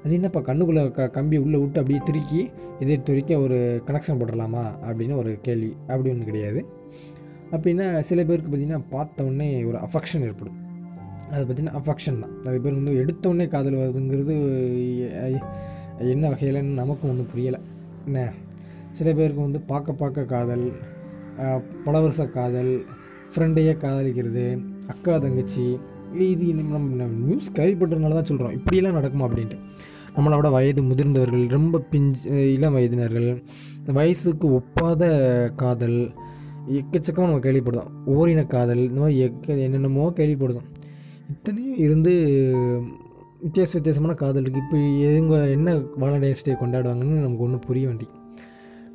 அது 0.06 0.14
என்னப்பா 0.18 0.40
கண்ணுக்குள்ளே 0.48 0.82
க 0.96 1.08
கம்பி 1.16 1.38
உள்ளே 1.44 1.58
விட்டு 1.62 1.80
அப்படியே 1.82 2.02
திருக்கி 2.08 2.42
இதை 2.82 2.96
துருக்கி 3.08 3.34
ஒரு 3.46 3.58
கனெக்ஷன் 3.88 4.18
போட்டுடலாமா 4.20 4.64
அப்படின்னு 4.88 5.16
ஒரு 5.22 5.32
கேள்வி. 5.48 5.70
அப்படி 5.92 6.10
ஒன்று 6.14 6.28
கிடையாது. 6.30 6.60
அப்படின்னா 7.56 7.88
சில 8.10 8.20
பேருக்கு 8.30 8.50
பார்த்திங்கன்னா 8.52 8.82
பார்த்தோன்னே 8.94 9.48
ஒரு 9.70 9.78
அஃபெக்ஷன் 9.86 10.26
ஏற்படும். 10.28 10.60
அது 11.32 11.42
பார்த்திங்கன்னா 11.46 11.80
அஃபெக்ஷன் 11.80 12.20
தான். 12.24 12.34
அது 12.48 12.60
பேர் 12.66 12.78
வந்து 12.80 12.94
எடுத்தோடனே 13.04 13.48
காதல் 13.54 13.80
வருதுங்கிறது 13.82 14.36
என்ன 16.14 16.30
வகையிலன்னு 16.34 16.80
நமக்கும் 16.82 17.12
ஒன்றும் 17.14 17.32
புரியலை. 17.34 17.60
என்ன? 18.08 18.20
சில 19.00 19.08
பேருக்கு 19.20 19.42
வந்து 19.48 19.62
பார்க்க 19.72 20.00
பார்க்க 20.04 20.32
காதல் 20.36 20.68
பல 21.88 21.96
வருஷ 22.06 22.22
காதல் 22.38 22.74
ஃப்ரெண்டையே 23.32 23.76
காதலிக்கிறது 23.84 24.46
அக்கா 24.94 25.14
தங்கச்சி 25.26 25.66
இது 26.34 26.46
நம்ம 26.58 26.96
நம்ம 27.00 27.14
நியூஸ் 27.28 27.50
கேள்விப்பட்டதுனால 27.58 28.18
தான் 28.18 28.30
சொல்கிறோம் 28.30 28.54
இப்படியெல்லாம் 28.58 28.98
நடக்குமா 28.98 29.26
அப்படின்ட்டு. 29.28 29.58
நம்மளை 30.16 30.36
விட 30.36 30.50
வயது 30.50 30.82
முதிர்ந்தவர்கள் 30.84 31.48
ரொம்ப 31.48 31.80
பிஞ்சு 31.80 32.54
இளம் 32.54 32.76
வயதினர்கள் 32.76 33.30
இந்த 33.78 33.92
வயசுக்கு 33.92 34.48
ஒப்பாத 34.60 35.04
காதல் 35.56 36.00
எக்கச்சக்கமாக 36.72 37.28
நம்ம 37.30 37.40
கேள்விப்படுதோம் 37.40 37.92
ஓரின 38.06 38.46
காதல் 38.48 38.78
இந்த 38.78 39.00
மாதிரி 39.00 39.18
எக்க 39.20 39.58
என்னென்னமோ 39.58 40.14
கேள்விப்படுதோம் 40.16 40.70
இத்தனையும் 41.30 41.78
இருந்து 41.78 42.14
வித்தியாச 43.44 43.72
வித்தியாசமான 43.74 44.14
காதல் 44.14 44.44
இருக்குது 44.44 44.64
இப்போ 44.64 44.78
எதுங்க 44.78 45.52
என்ன 45.52 45.74
வாலண்டைன்ஸ் 45.74 46.44
டே 46.44 46.54
கொண்டாடுவாங்கன்னு 46.54 47.26
நமக்கு 47.26 47.44
ஒன்றும் 47.44 47.66
புரிய 47.68 47.88
வேண்டி 47.88 48.08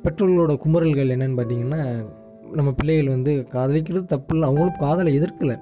பெற்றோர்களோட 0.03 0.53
குமரல்கள் 0.57 1.13
என்னென்னு 1.15 1.37
பார்த்தீங்கன்னா 1.39 1.81
நம்ம 2.51 2.71
பிள்ளைகள் 2.71 3.07
வந்து 3.07 3.47
காதலிக்கிறது 3.53 4.05
தப்பு 4.05 4.33
இல்லை. 4.35 4.47
அவங்களும் 4.49 4.79
காதலை 4.79 5.11
எதிர்க்கலை. 5.19 5.55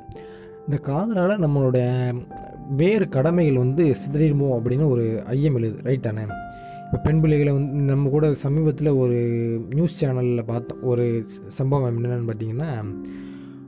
இந்த 0.65 0.77
காதலால் 0.77 1.43
நம்மளோட 1.43 1.77
வேறு 2.77 3.09
கடமைகள் 3.09 3.57
வந்து 3.57 3.95
சிதறிடுமோ 4.01 4.47
அப்படின்னு 4.55 4.87
ஒரு 4.87 5.23
ஐயம் 5.25 5.55
எழுது 5.55 5.77
ரைட் 5.83 6.01
தானே? 6.01 6.23
இப்போ 6.85 6.97
பெண் 6.97 7.19
பிள்ளைகளை 7.21 7.51
வந்து 7.53 7.93
நம்ம 7.93 8.09
கூட 8.09 8.33
சமீபத்தில் 8.33 8.87
ஒரு 8.87 9.17
நியூஸ் 9.69 10.05
சேனலில் 10.05 10.43
பார்த்தோம் 10.45 10.83
ஒரு 10.83 11.23
சம்பவம் 11.47 11.97
என்னென்னு 11.97 12.29
பார்த்தீங்கன்னா 12.29 12.69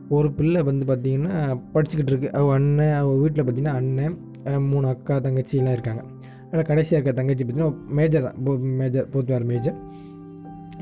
ஒரு 0.10 0.32
பிள்ளை 0.32 0.62
வந்து 0.62 0.86
பார்த்திங்கன்னா 0.86 1.36
படிச்சுக்கிட்டு 1.74 2.12
இருக்கு. 2.14 2.32
அவள் 2.32 2.54
அண்ணன் 2.54 2.94
அவள் 2.94 3.20
வீட்டில் 3.24 3.44
பார்த்திங்கன்னா 3.46 3.76
அண்ணன் 3.82 4.16
மூணு 4.60 4.88
அக்கா 4.88 5.18
தங்கச்சிலாம் 5.18 5.72
இருக்காங்க. 5.72 6.04
அதில் 6.52 6.66
கடைசியாக 6.66 6.98
இருக்க 6.98 7.12
தங்கச்சி 7.22 7.46
பார்த்திங்கன்னா 7.46 7.96
மேஜர் 8.00 8.24
தான். 8.24 8.40
போ 8.44 8.58
மேஜர் 8.58 9.10
போத் 9.10 9.48
மேஜர் 9.52 9.78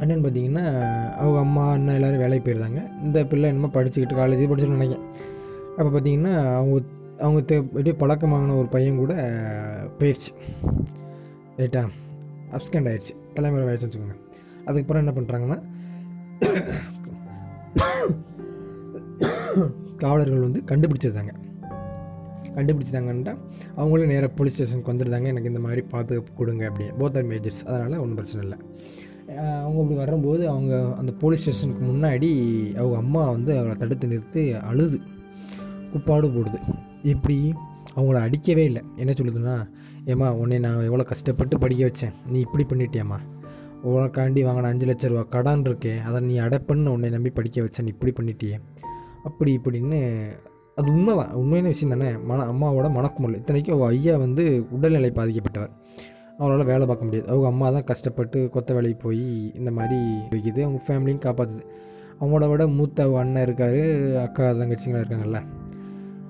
அண்ணன் 0.01 0.23
பார்த்திங்கன்னா 0.23 0.65
அவங்க 1.17 1.39
அம்மா 1.39 1.71
அண்ணன் 1.71 1.95
எல்லோரும் 1.95 2.19
வேலைக்கு 2.19 2.45
போயிருந்தாங்க. 2.45 2.81
இந்த 3.03 3.25
பிள்ளை 3.25 3.49
என்னமோ 3.49 3.71
படிச்சுக்கிட்டு 3.73 4.21
காலேஜ் 4.21 4.49
படிச்சுட்டு 4.51 4.77
நினைக்கிறேன். 4.79 5.05
அப்போ 5.77 5.99
பார்த்திங்கன்னா 5.99 6.55
அவங்க 6.55 6.81
அவங்க 7.19 7.41
தெ 7.41 7.55
அப்படியே 7.57 7.95
பழக்கமாகின 7.99 8.57
ஒரு 8.57 8.67
பையன் 8.67 9.01
கூட 9.01 9.13
போயிடுச்சு 9.99 10.31
ரைட்டா? 11.57 11.81
அப்ஸ்கண்ட் 12.51 12.89
ஆயிடுச்சு 12.91 13.13
தலைமுறை 13.33 13.65
ஆயிடுச்சுன்னு 13.67 13.87
வச்சுக்கோங்க. 13.87 14.15
அதுக்கப்புறம் 14.65 15.01
என்ன 15.03 15.13
பண்ணுறாங்கன்னா 15.17 15.57
காவலர்கள் 19.97 20.45
வந்து 20.47 20.59
கண்டுபிடிச்சிருந்தாங்க. 20.71 21.33
கண்டுபிடிச்சிட்டாங்கன்னா 22.55 23.33
அவங்களே 23.77 24.05
நேராக 24.05 24.31
போலீஸ் 24.37 24.53
ஸ்டேஷனுக்கு 24.53 24.91
வந்துருந்தாங்க. 24.91 25.27
எனக்கு 25.31 25.51
இந்த 25.51 25.59
மாதிரி 25.59 25.81
பாதுகாப்பு 25.81 26.31
கொடுங்க 26.33 26.63
அப்படின்னு. 26.69 26.97
போத் 26.99 27.17
ஆர் 27.19 27.29
மேஜர்ஸ் 27.31 27.61
அதனால் 27.65 28.03
ஒன்றும் 28.03 28.19
பிரச்சனை 28.19 28.41
இல்லை. 28.47 28.59
அவங்க 29.65 29.79
அப்படி 29.81 29.97
வரும்போது 30.03 30.43
அவங்க 30.53 30.75
அந்த 30.97 31.11
போலீஸ் 31.23 31.41
ஸ்டேஷனுக்கு 31.41 31.83
முன்னாடி 31.85 32.29
அவங்க 32.75 32.97
அம்மா 32.97 33.23
வந்து 33.29 33.51
அவளை 33.57 33.75
தடுத்து 33.75 34.07
நிறுத்தி 34.07 34.43
அழுது. 34.71 34.99
குப்பாடு 35.91 36.27
போடுது. 36.27 36.59
இப்படி 37.03 37.53
அவங்கள 37.95 38.19
அடிக்கவே 38.19 38.63
இல்லை. 38.63 38.81
என்ன 38.95 39.11
சொல்லுதுன்னா 39.11 39.69
ஏம்மா 40.05 40.33
உன்னை 40.33 40.59
நான் 40.59 40.83
எவ்வளோ 40.83 41.03
கஷ்டப்பட்டு 41.03 41.57
படிக்க 41.57 41.85
வச்சேன். 41.85 42.13
நீ 42.27 42.39
இப்படி 42.39 42.65
பண்ணிட்டியம்மா. 42.65 43.17
உனக்காண்டி 43.83 44.43
வாங்கின 44.45 44.63
அஞ்சு 44.63 44.85
லட்ச 44.85 45.07
ரூபா 45.07 45.23
கடன் 45.23 45.61
இருக்கே. 45.61 46.01
அதை 46.01 46.21
நீ 46.21 46.39
அடைப்பண்ணு 46.39 46.87
உன்னை 46.87 47.09
நம்பி 47.09 47.29
படிக்க 47.29 47.61
வச்சேன். 47.61 47.81
நீ 47.81 47.87
இப்படி 47.87 48.13
பண்ணிட்டியே. 48.13 48.59
அப்படி 49.23 49.59
இப்படின்னு 49.63 50.29
அது 50.75 50.91
உண்மைதான். 50.91 51.31
உண்மையான 51.31 51.67
விஷயம் 51.67 51.99
தானே. 51.99 52.17
மன 52.17 52.43
அம்மாவோட 52.43 52.91
மணக்குமுறை 52.91 53.35
இத்தனைக்கும் 53.35 53.81
ஐயா 53.81 54.17
வந்து 54.17 54.65
உடல்நிலை 54.71 55.11
பாதிக்கப்பட்டவர். 55.11 55.69
அவரால் 56.37 56.65
வேலை 56.65 56.85
பார்க்க 56.85 57.05
முடியாது. 57.05 57.29
அவங்க 57.29 57.47
அம்மா 57.47 57.69
தான் 57.69 57.83
கஷ்டப்பட்டு 57.83 58.49
கொத்த 58.53 58.73
வேலைக்கு 58.73 58.99
போய் 59.03 59.55
இந்த 59.55 59.71
மாதிரி 59.71 59.99
வைக்குது 60.29 60.61
அவங்க 60.61 60.81
ஃபேமிலியும் 60.87 61.25
காப்பாற்றுது 61.25 61.61
அவங்களோட 62.19 62.49
விட 62.49 62.67
மூத்த 62.67 63.03
அவங்க 63.03 63.19
அண்ணன் 63.19 63.43
இருக்கார் 63.43 63.81
அக்கா 64.21 64.51
தங்கச்சிங்களாம் 64.51 65.03
இருக்காங்கல்ல. 65.05 65.43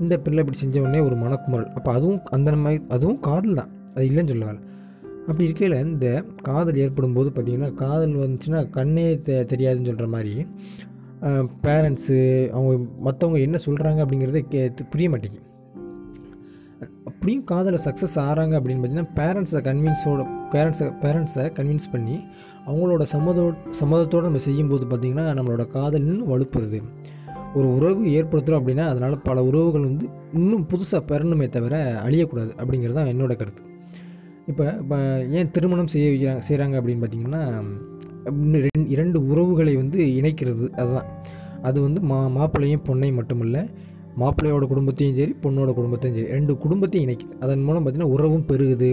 இந்த 0.04 0.16
பிள்ளை 0.26 0.42
இப்படி 0.44 0.60
செஞ்ச 0.62 0.76
உடனே 0.82 1.00
ஒரு 1.08 1.16
மனக்குமுறல். 1.24 1.70
அப்போ 1.78 1.90
அதுவும் 1.98 2.22
அந்த 2.36 2.56
மாதிரி 2.64 2.80
அதுவும் 2.96 3.20
காதல் 3.28 3.60
தான். 3.60 3.72
அது 3.96 4.06
இல்லைன்னு 4.10 4.32
சொல்ல 4.34 4.46
வரல 4.50 4.66
அப்படி 5.28 5.48
இருக்கையில் 5.48 5.76
இந்த 5.86 6.08
காதல் 6.48 6.80
ஏற்படும் 6.84 7.16
போது 7.18 7.30
பார்த்திங்கன்னா 7.36 7.70
காதல் 7.82 8.16
வந்துச்சுன்னா 8.24 8.62
கண்ணே 8.78 9.06
தெ 9.26 9.34
தெரியாதுன்னு 9.52 9.90
சொல்கிற 9.90 10.08
மாதிரி 10.16 10.34
பேரண்ட்ஸு 11.66 12.18
அவங்க 12.56 12.72
மற்றவங்க 13.08 13.40
என்ன 13.48 13.58
சொல்கிறாங்க 13.66 14.00
அப்படிங்கிறத 14.04 14.42
கே 14.54 14.62
புரிய 14.94 15.08
மாட்டேங்குது. 15.14 15.46
அப்படியும் 17.10 17.44
காதலில் 17.44 17.84
சக்ஸஸ் 17.86 18.16
ஆகிறாங்க 18.26 18.54
அப்படின்னு 18.60 18.82
பார்த்தீங்கன்னா 18.82 19.14
பேரண்ட்ஸை 19.20 19.62
கன்வின்ஸோட 19.68 20.24
பேரண்ட்ஸை 20.54 20.88
பேரண்ட்ஸை 21.04 21.46
கன்வின்ஸ் 21.58 21.90
பண்ணி 21.92 22.18
அவங்களோட 22.68 23.06
சம்மதோ 23.14 23.44
சம்மதத்தோடு 23.82 24.28
நம்ம 24.28 24.44
செய்யும்போது 24.48 24.86
பார்த்திங்கன்னா 24.92 25.26
நம்மளோட 25.40 25.66
காதல் 25.78 26.06
இன்னும் 26.06 26.32
வலுப்புறது. 26.34 26.80
ஒரு 27.58 27.68
உறவு 27.78 28.02
ஏற்படுத்துகிறோம் 28.18 28.62
அப்படின்னா 28.62 28.86
அதனால் 28.92 29.16
பல 29.28 29.44
உறவுகள் 29.50 29.88
வந்து 29.90 30.06
இன்னும் 30.40 30.66
புதுசாக 30.72 31.02
பெறணுமே 31.12 31.48
தவிர 31.50 31.76
அழியக்கூடாது 32.06 32.52
அப்படிங்கிறது 32.60 32.98
தான் 33.00 33.12
என்னோட 33.14 33.34
கருத்து. 33.42 33.64
இப்போ 34.52 34.66
இப்போ 34.82 34.98
ஏன் 35.38 35.52
திருமணம் 35.56 35.92
செய்ய 35.94 36.08
வைக்கிறாங்க 36.12 36.44
செய்கிறாங்க 36.48 36.76
அப்படின்னு 36.80 37.04
பார்த்தீங்கன்னா 37.04 37.44
இன்னும் 38.32 38.90
இரண்டு 38.96 39.18
உறவுகளை 39.32 39.74
வந்து 39.76 40.00
இணைக்கிறது 40.20 40.66
அதுதான். 40.82 41.08
அது 41.68 41.78
வந்து 41.86 42.02
மா 42.12 42.18
மாப்பிள்ளையும் 42.38 42.84
பொண்ணையும் 42.90 43.20
மட்டுமில்லை 43.20 43.64
மாப்பிள்ளையோட 44.22 44.66
குடும்பத்தையும் 44.72 45.18
சரி 45.20 45.34
பொண்ணோட 45.44 45.72
குடும்பத்தையும் 45.80 46.18
சரி 46.18 46.32
ரெண்டு 46.38 46.54
குடும்பத்தையும் 46.64 47.06
இணைக்குது. 47.08 47.36
அதன் 47.40 47.66
மூலம் 47.68 47.84
பார்த்திங்கன்னா 47.84 48.14
உறவும் 48.16 48.46
பெருகுது. 48.52 48.90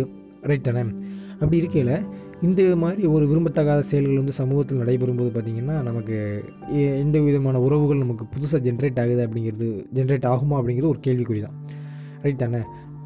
ரைட் 0.51 0.67
தானே? 0.69 0.83
அப்படி 1.41 1.57
இருக்கையில் 1.63 1.95
இந்த 2.43 2.77
மாதிரி 2.77 3.07
ஒரு 3.07 3.29
விரும்பத்தகாத 3.29 3.79
செயல்கள் 3.81 4.17
வந்து 4.17 4.33
சமூகத்தில் 4.33 4.81
நடைபெறும்போது 4.81 5.31
பார்த்திங்கன்னா 5.31 5.83
நமக்கு 5.83 6.17
எ- 6.69 6.99
எந்த 6.99 7.21
விதமான 7.21 7.61
உறவுகள் 7.61 7.99
நமக்கு 7.99 8.25
புதுசாக 8.25 8.61
ஜென்ரேட் 8.61 9.01
ஆகுது 9.01 9.29
அப்படிங்கிறது 9.29 9.69
ஜென்ரேட் 9.95 10.27
ஆகுமா 10.27 10.57
அப்படிங்கிறது 10.57 10.89
ஒரு 10.89 11.01
கேள்விக்குறி 11.07 11.41
தான். 11.41 11.57
ரைட் 12.21 12.39
தானே? 12.39 12.61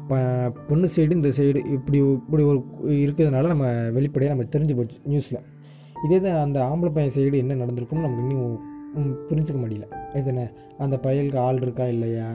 ப 0.07 0.15
பொண்ணு 0.67 0.87
சைடு 0.95 1.11
இந்த 1.11 1.27
சைடு 1.29 1.67
இப்படி 1.71 1.97
இப்படி 1.97 2.43
ஒரு 2.43 2.59
இருக்கிறதுனால 2.85 3.47
நம்ம 3.47 3.65
வெளிப்படையாக 3.91 4.35
நம்ம 4.35 4.49
தெரிஞ்சு 4.55 4.75
போச்சு 4.75 4.97
நியூஸில் 5.09 5.41
இதே 6.05 6.21
தான் 6.21 6.43
அந்த 6.43 6.59
ஆம்பளை 6.65 6.93
பையன் 6.93 7.13
சைடு 7.15 7.37
என்ன 7.37 7.55
நடந்திருக்கும்னு 7.55 8.01
நமக்கு 8.01 8.23
இன்னும் 8.23 8.59
புரிஞ்சுக்க 9.29 9.59
முடியல. 9.59 9.85
ரைட் 10.13 10.25
தானே? 10.25 10.45
அந்த 10.77 10.99
பயலுக்கு 11.03 11.37
ஆள் 11.37 11.55
இருக்கா 11.55 11.87
இல்லையா? 11.87 12.27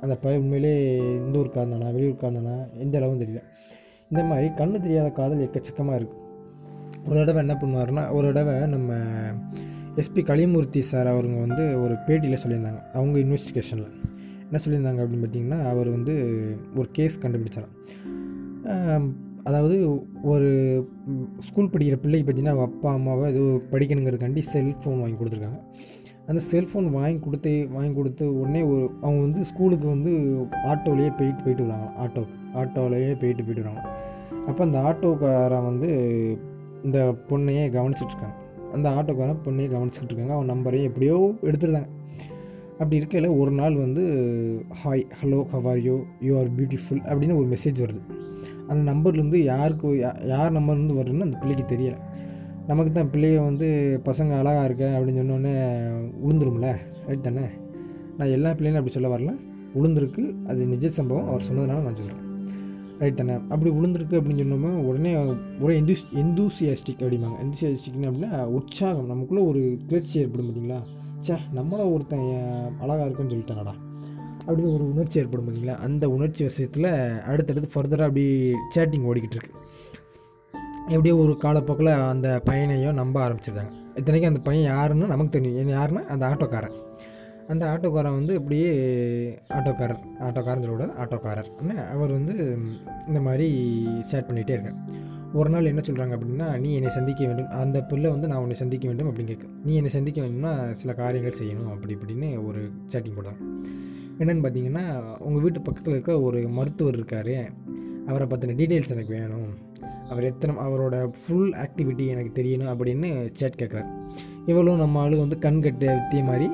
அந்த 0.00 0.16
பயல் 0.16 0.40
உண்மையிலே 0.40 0.72
இந்த 1.16 1.38
ஊருக்காக 1.38 1.62
இருந்தானா 1.62 1.94
வெளியூருக்காக 1.94 2.30
இருந்தானா 2.30 2.56
எந்த 2.78 2.98
அளவும் 2.98 3.20
தெரியல. 3.20 3.40
இந்த 4.10 4.24
மாதிரி 4.24 4.48
கண்ணு 4.48 4.80
தெரியாத 4.80 5.10
காதல் 5.10 5.50
எக்கச்சக்கமாக 5.50 5.98
இருக்குது 5.98 6.22
ஒரு 7.06 7.16
தடவை 7.18 7.40
என்ன 7.42 7.54
பண்ணுவாருன்னா 7.62 8.04
ஒரு 8.12 8.26
தடவை 8.26 8.54
நம்ம 8.66 8.92
எஸ்பி 10.02 10.22
கலிமூர்த்தி 10.22 10.80
சார் 10.80 11.06
அவங்க 11.06 11.36
வந்து 11.40 11.64
ஒரு 11.80 11.94
பேட்டியில் 12.06 12.40
சொல்லியிருந்தாங்க 12.42 12.80
அவங்க 12.92 13.16
இன்வெஸ்டிகேஷனில் 13.18 13.90
என்ன 14.46 14.60
சொல்லியிருந்தாங்க 14.64 15.02
அப்படின்னு 15.02 15.24
பார்த்தீங்கன்னா 15.24 15.60
அவர் 15.70 15.88
வந்து 15.88 16.14
ஒரு 16.76 16.88
கேஸ் 16.92 17.22
கண்டுபிடிச்சாராம். 17.22 17.74
அதாவது 19.42 19.76
ஒரு 20.22 20.48
ஸ்கூல் 21.40 21.70
படிக்கிற 21.72 21.96
பிள்ளைக்கு 22.00 22.26
பார்த்தீங்கன்னா 22.26 22.54
அவங்க 22.54 22.68
அப்பா 22.70 22.90
அம்மாவை 22.92 23.24
ஏதோ 23.32 23.44
படிக்கணுங்கிறதுக்காண்டி 23.72 24.42
செல்ஃபோன் 24.54 25.02
வாங்கி 25.02 25.16
கொடுத்துருக்காங்க. 25.20 25.60
அந்த 26.26 26.40
செல்ஃபோன் 26.50 26.86
வாங்கி 26.90 27.18
கொடுத்து 27.18 27.68
வாங்கி 27.70 27.94
கொடுத்து 27.94 28.24
உடனே 28.40 28.62
ஒரு 28.62 28.84
அவங்க 29.02 29.20
வந்து 29.20 29.40
ஸ்கூலுக்கு 29.44 29.86
வந்து 29.86 30.12
ஆட்டோலேயே 30.72 31.10
போயிட்டு 31.18 31.42
போயிட்டு 31.44 31.66
வராங்க 31.66 31.88
ஆட்டோக்கு 32.02 32.36
ஆட்டோலேயே 32.60 33.14
போயிட்டு 33.22 33.44
போயிட்டு 33.44 33.64
வராங்க 33.64 33.82
அப்போ 34.46 34.60
அந்த 34.64 34.78
ஆட்டோக்காரன் 34.88 35.68
வந்து 35.68 35.90
இந்த 36.84 37.14
பொண்ணையே 37.28 37.70
கவனிச்சிட்ருக்காங்க. 37.76 38.42
அந்த 38.72 38.90
ஆட்டோக்காரன் 38.90 39.48
பொண்ணையே 39.48 39.68
கவனிச்சுக்கிட்டு 39.68 40.04
இருக்காங்க 40.04 40.32
அவன் 40.32 40.46
நம்பரையும் 40.46 40.88
எப்படியோ 40.88 41.34
எடுத்துருந்தாங்க 41.42 41.86
அப்படி 42.72 42.96
இருக்கையில் 42.96 43.30
ஒரு 43.30 43.50
நாள் 43.50 43.76
வந்து 43.76 44.02
hi 44.84 45.06
hello 45.22 45.46
how are 45.52 45.82
you 45.82 46.04
you 46.20 46.38
are 46.38 46.54
beautiful 46.54 47.02
அப்படின்னு 47.04 47.36
ஒரு 47.36 47.48
மெசேஜ் 47.48 47.88
வருது. 47.88 48.00
அந்த 48.68 48.92
நம்பர்லேருந்து 48.92 49.36
யாருக்கு 49.36 49.88
யா- 49.88 50.26
யார் 50.26 50.52
நம்பர்லேருந்து 50.52 50.96
வருதுன்னு 50.96 51.20
அந்த 51.20 51.38
பிள்ளைக்கு 51.38 51.76
தெரியலை. 51.76 51.96
நமக்கு 52.66 52.92
தான் 52.92 53.10
பிள்ளைய 53.12 53.42
வந்து 53.42 54.00
பசங்க 54.04 54.38
அழகாக 54.38 54.64
இருக்க 54.64 54.84
அப்படின்னு 54.84 55.22
சொன்னோடனே 55.22 55.90
உளுந்துரும்ல? 56.28 56.76
ரைட் 57.06 57.22
தானே? 57.22 57.40
நான் 58.18 58.28
எல்லா 58.28 58.50
பிள்ளைங்களும் 58.50 58.68
அப்படி 58.68 58.90
சொல்ல 58.90 59.18
வரல. 59.18 59.36
உளுந்துருக்கு. 59.82 60.34
அது 60.46 60.66
நிஜ 60.66 60.88
சம்பவம். 60.88 61.28
அவர் 61.28 61.42
சொன்னதுனால 61.52 61.82
நான் 61.82 61.96
சொல்கிறேன் 61.96 62.23
ரைட் 62.98 63.16
தானே? 63.16 63.32
அப்படி 63.32 63.70
விழுந்திருக்கு 63.70 64.18
அப்படின்னு 64.18 64.42
சொன்னோம்னா 64.42 64.82
உடனே 64.82 65.14
ஒரே 65.60 65.80
எந்தூஸ் 65.80 66.04
எந்தூசியாஸ்டிக் 66.14 66.98
அப்படிம்பாங்க. 66.98 67.36
எந்தூசியாஸ்டிக்னு 67.44 68.00
அப்படின்னா 68.00 68.44
உற்சாகம். 68.44 69.06
நமக்குள்ளே 69.06 69.44
ஒரு 69.44 69.78
கிளர்ச்சி 69.86 70.20
ஏற்படும் 70.20 70.48
பார்த்தீங்களா 70.48 70.82
சே 71.20 71.34
நம்மளை 71.54 71.92
ஒருத்தன் 71.92 72.42
அழகாக 72.80 73.04
இருக்குன்னு 73.04 73.34
சொல்லிட்டானடா. 73.34 73.72
அப்படின்னு 74.46 74.74
ஒரு 74.74 74.92
உணர்ச்சி 74.92 75.20
ஏற்படும் 75.20 75.48
பார்த்தீங்களா 75.48 75.76
அந்த 75.76 76.08
உணர்ச்சி 76.08 76.44
விஷயத்தில் 76.44 77.20
அடுத்தடுத்து 77.22 77.68
ஃபர்தராக 77.74 78.08
அப்படி 78.08 78.52
சேட்டிங் 78.74 79.06
ஓடிக்கிட்டு 79.10 79.36
இருக்கு. 79.36 79.50
எப்படியோ 80.88 81.16
ஒரு 81.16 81.36
காலப்போக்கில் 81.36 81.86
அந்த 81.86 82.40
பையனையும் 82.44 82.94
நம்ப 82.94 83.28
ஆரம்பிச்சிருக்காங்க. 83.28 83.72
இத்தனைக்கும் 83.94 84.34
அந்த 84.34 84.44
பையன் 84.44 84.72
யாருன்னு 84.72 85.06
நமக்கு 85.06 85.40
தெரியும். 85.40 85.68
ஏன் 85.68 85.76
யாருன்னா 85.76 86.04
அந்த 86.04 86.26
ஆட்டோக்காரன். 86.26 86.82
அந்த 87.52 87.64
ஆட்டோக்காரன் 87.72 88.18
வந்து 88.20 88.34
இப்படியே 88.34 88.70
ஆட்டோக்காரர் 89.48 90.02
ஆட்டோக்காரன் 90.26 90.64
சொல்லக்கூடாது 90.64 90.94
ஆட்டோக்காரர். 91.02 91.50
என்ன 91.60 91.74
அவர் 91.94 92.12
வந்து 92.18 92.34
இந்த 93.08 93.20
மாதிரி 93.20 93.48
சேட் 94.00 94.28
பண்ணிகிட்டே 94.28 94.54
இருக்கேன். 94.56 94.78
ஒரு 95.32 95.50
நாள் 95.50 95.68
என்ன 95.70 95.82
சொல்கிறாங்க 95.86 96.14
அப்படின்னா 96.16 96.58
நீ 96.58 96.74
என்னை 96.74 96.90
சந்திக்க 96.90 97.26
வேண்டும் 97.26 97.48
அந்த 97.62 97.78
பிள்ளை 97.82 98.10
வந்து 98.10 98.28
நான் 98.28 98.42
உன்னை 98.44 98.56
சந்திக்க 98.56 98.84
வேண்டும் 98.88 99.08
அப்படின்னு 99.10 99.32
கேட்கு. 99.32 99.48
நீ 99.64 99.74
என்னை 99.74 99.90
சந்திக்க 99.90 100.18
வேண்டும்னா 100.22 100.52
சில 100.70 100.94
காரியங்கள் 100.94 101.38
செய்யணும் 101.40 101.72
அப்படி 101.72 101.94
இப்படின்னு 101.94 102.28
ஒரு 102.46 102.62
சேட்டிங் 102.92 103.16
போடுறாங்க 103.18 103.40
என்னென்னு 104.18 104.44
பார்த்தீங்கன்னா 104.46 104.84
உங்கள் 105.18 105.42
வீட்டு 105.42 105.60
பக்கத்தில் 105.60 105.94
இருக்க 105.94 106.20
ஒரு 106.20 106.40
மருத்துவர் 106.48 106.94
இருக்கார். 106.94 107.36
அவரை 108.06 108.26
பற்றின 108.26 108.56
டீட்டெயில்ஸ் 108.60 108.94
எனக்கு 108.94 109.14
வேணும். 109.18 109.48
அவர் 110.08 110.24
எத்தனை 110.24 110.54
அவரோட 110.64 110.96
ஃபுல் 111.20 111.52
ஆக்டிவிட்டி 111.64 112.06
எனக்கு 112.06 112.42
தெரியணும் 112.42 112.70
அப்படின்னு 112.72 113.10
சேட் 113.32 113.60
கேட்குறாரு. 113.62 113.90
இவ்வளோ 114.46 114.76
நம்ம 114.76 115.00
ஆளு 115.00 115.18
வந்து 115.18 115.36
கண் 115.38 115.60
கட்ட 115.62 115.84
வித்திய 115.98 116.22
மாதிரி 116.24 116.48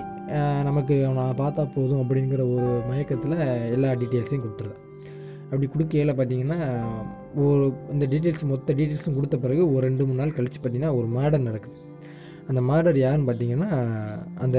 நமக்கு 0.69 0.95
அவனை 1.07 1.25
பார்த்தா 1.43 1.63
போதும் 1.77 2.03
அப்படிங்கிற 2.03 2.43
ஒரு 2.55 2.69
மயக்கத்தில் 2.91 3.37
எல்லா 3.77 3.91
டீட்டெயில்ஸையும் 4.01 4.45
கொடுத்துருவேன் 4.45 4.81
அப்படி 5.51 5.67
கொடுக்கையில் 5.73 6.19
பார்த்தீங்கன்னா 6.19 6.59
ஒரு 7.45 7.65
இந்த 7.93 8.05
டீட்டெயில்ஸ் 8.13 8.45
மொத்த 8.51 8.75
டீட்டெயில்ஸும் 8.79 9.17
கொடுத்த 9.19 9.37
பிறகு 9.45 9.63
ஒரு 9.73 9.83
ரெண்டு 9.87 10.05
மூணு 10.07 10.21
நாள் 10.23 10.35
கழித்து 10.37 10.59
பார்த்தீங்கன்னா 10.59 10.93
ஒரு 10.99 11.09
மர்டர் 11.17 11.47
நடக்குது. 11.49 11.79
அந்த 12.51 12.61
மர்டர் 12.71 12.99
யாருன்னு 13.03 13.29
பார்த்தீங்கன்னா 13.29 13.71
அந்த 14.45 14.59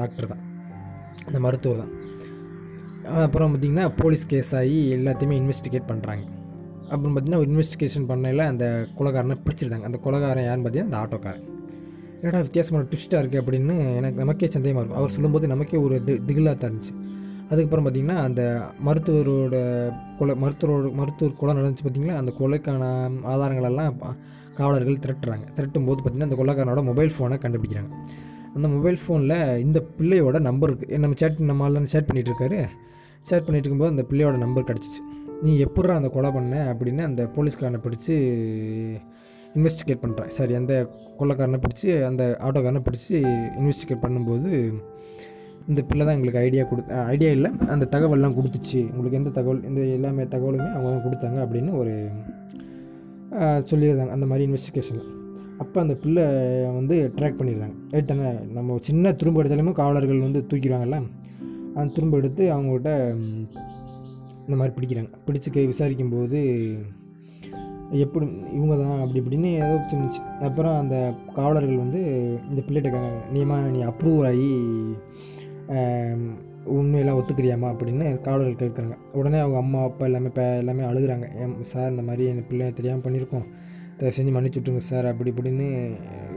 டாக்டர் 0.00 0.30
தான். 0.32 0.42
அந்த 1.28 1.38
மருத்துவர் 1.46 1.82
தான். 1.82 1.92
அப்புறம் 3.26 3.50
பார்த்திங்கன்னா 3.52 3.86
போலீஸ் 4.02 4.26
கேஸ் 4.32 4.52
ஆகி 4.60 4.78
எல்லாத்தையுமே 4.98 5.38
இன்வெஸ்டிகேட் 5.42 5.90
பண்ணுறாங்க 5.92 6.24
அப்புறம் 6.92 7.12
பார்த்திங்கன்னா 7.14 7.46
இன்வெஸ்டிகேஷன் 7.50 8.08
பண்ணையில் 8.10 8.48
அந்த 8.50 8.64
கொலகாரனை 8.98 9.38
பிடிச்சிருந்தாங்க. 9.44 9.88
அந்த 9.90 10.00
கொலகாரன் 10.06 10.46
யாருன்னு 10.48 10.66
பார்த்தீங்கன்னா 10.66 10.92
அந்த 10.92 11.02
ஆட்டோக்காரன். 11.04 11.46
என்னடா 12.22 12.40
வித்தியாசமான 12.46 12.86
ட்விஸ்ட்டாக 12.90 13.20
இருக்குது 13.22 13.40
அப்படின்னு 13.42 13.76
எனக்கு 14.00 14.18
நமக்கே 14.22 14.48
சந்தேகமாக 14.56 14.82
இருக்கும். 14.82 14.98
அவர் 15.00 15.14
சொல்லும்போது 15.14 15.46
நமக்கே 15.52 15.78
ஒரு 15.86 15.96
தி 16.08 16.12
திகிலாக 16.28 16.54
தான் 16.60 16.70
இருந்துச்சு. 16.70 16.92
அதுக்கப்புறம் 17.48 17.84
பார்த்திங்கன்னா 17.86 18.18
அந்த 18.26 18.42
மருத்துவரோட 18.86 19.56
கொலை 20.18 20.34
மருத்துவரோட 20.42 20.90
மருத்துவர் 21.00 21.34
கொலை 21.40 21.52
நடந்துச்சு 21.58 21.84
பார்த்திங்களா 21.86 22.18
அந்த 22.20 22.32
கொலைக்கான 22.40 22.90
ஆதாரங்களெல்லாம் 23.32 23.98
காவலர்கள் 24.58 25.02
திரட்டுறாங்க. 25.06 25.44
திரட்டும் 25.56 25.88
போது 25.88 25.98
பார்த்திங்கன்னா 25.98 26.30
அந்த 26.30 26.38
கொலைக்காரனோட 26.42 26.82
மொபைல் 26.90 27.12
ஃபோனை 27.16 27.38
கண்டுபிடிக்கிறாங்க. 27.44 27.90
அந்த 28.56 28.66
மொபைல் 28.76 28.98
ஃபோனில் 29.02 29.36
இந்த 29.66 29.78
பிள்ளையோட 29.98 30.38
நம்பர் 30.48 30.70
இருக்குது 30.70 31.02
நம்ம 31.04 31.18
சேட் 31.22 31.44
நம்ம 31.50 31.64
ஆளுநர் 31.66 31.92
சேட் 31.94 32.08
பண்ணிகிட்டு 32.08 32.32
இருக்காரு? 32.32 32.60
சேட் 33.28 33.46
பண்ணிட்டு 33.46 33.66
இருக்கும்போது 33.66 33.94
அந்த 33.94 34.04
பிள்ளையோட 34.10 34.36
நம்பர் 34.44 34.68
கிடச்சிச்சு. 34.70 35.02
நீ 35.44 35.52
எப்பட்றா 35.66 35.94
அந்த 36.00 36.08
கொலை 36.16 36.30
பண்ண 36.38 36.56
அப்படின்னு 36.72 37.02
அந்த 37.10 37.22
போலீஸ்காரனை 37.36 37.80
பிடிச்சி 37.86 38.16
இன்வெஸ்டிகேட் 39.56 40.02
பண்ணுறேன் 40.02 40.30
சரி 40.36 40.54
அந்த 40.58 40.74
கொள்ளக்காரனை 41.20 41.60
பிடிச்சி 41.64 41.88
அந்த 42.10 42.22
ஆட்டோக்காரனை 42.46 42.82
பிடிச்சி 42.88 43.14
இன்வெஸ்டிகேட் 43.60 44.04
பண்ணும்போது 44.04 44.50
இந்த 45.70 45.80
பிள்ளை 45.88 46.04
தான் 46.06 46.16
எங்களுக்கு 46.16 46.42
ஐடியா 46.46 46.62
கொடு 46.68 46.82
ஐடியா 47.14 47.30
இல்லை. 47.36 47.50
அந்த 47.74 47.88
தகவல்லாம் 47.94 48.36
கொடுத்துச்சு. 48.38 48.80
உங்களுக்கு 48.92 49.18
எந்த 49.20 49.32
தகவல் 49.38 49.60
இந்த 49.68 49.80
எல்லாமே 49.96 50.24
தகவலுமே 50.34 50.68
அவங்க 50.76 50.88
தான் 50.94 51.04
கொடுத்தாங்க 51.06 51.38
அப்படின்னு 51.44 51.72
ஒரு 51.80 51.92
சொல்லியிருந்தாங்க. 53.70 54.14
அந்த 54.16 54.26
மாதிரி 54.30 54.46
இன்வெஸ்டிகேஷனில் 54.48 55.10
அப்போ 55.62 55.78
அந்த 55.84 55.94
பிள்ளை 56.02 56.24
வந்து 56.78 56.96
ட்ராக் 57.16 57.38
பண்ணியிருந்தாங்க. 57.40 57.76
எடுத்தானே 57.96 58.30
நம்ம 58.56 58.78
சின்ன 58.88 59.12
துரும்பு 59.20 59.40
எடுத்தாலுமே 59.42 59.72
காவலர்கள் 59.80 60.24
வந்து 60.26 60.40
தூக்கிடுவாங்கல்ல? 60.50 60.98
அந்த 61.76 61.88
துரும்பு 61.96 62.18
எடுத்து 62.20 62.44
அவங்ககிட்ட 62.54 62.90
இந்த 64.46 64.56
மாதிரி 64.60 64.74
பிடிக்கிறாங்க. 64.78 65.10
பிடிச்சி 65.26 65.50
கை 65.56 65.66
விசாரிக்கும்போது 65.72 66.40
எப்படி 68.04 68.26
இவங்க 68.56 68.74
தான் 68.82 69.00
அப்படி 69.02 69.20
இப்படின்னு 69.22 69.48
ஏதோ 69.62 69.74
சொன்னிச்சு 69.90 70.20
அப்புறம் 70.46 70.76
அந்த 70.82 70.96
காவலர்கள் 71.38 71.82
வந்து 71.84 72.00
இந்த 72.50 72.60
பிள்ளைகிட்ட 72.66 72.92
கேட்காங்க 72.94 73.20
நீமா 73.34 73.56
நீ 73.74 73.80
அப்ரூவ் 73.90 74.20
ஆகி 74.28 74.52
உண்மையெல்லாம் 76.74 77.18
ஒத்துக்கிறியாமா 77.18 77.68
அப்படின்னு 77.72 78.06
காவலர்கள் 78.26 78.60
கேட்குறாங்க. 78.62 78.96
உடனே 79.18 79.38
அவங்க 79.44 79.58
அம்மா 79.62 79.78
அப்பா 79.88 80.04
எல்லாமே 80.08 80.28
இப்போ 80.32 80.44
எல்லாமே 80.62 80.82
அழுகுறாங்க. 80.90 81.26
சார் 81.70 81.90
இந்த 81.92 82.04
மாதிரி 82.08 82.24
என் 82.30 82.46
பிள்ளை 82.50 82.66
தெரியாமல் 82.78 83.04
பண்ணியிருக்கோம். 83.06 83.46
தயவு 83.98 84.16
செஞ்சு 84.18 84.32
மன்னிச்சு 84.36 84.58
விட்ருங்க 84.60 84.82
சார் 84.90 85.06
அப்படி 85.12 85.30
இப்படின்னு 85.32 85.66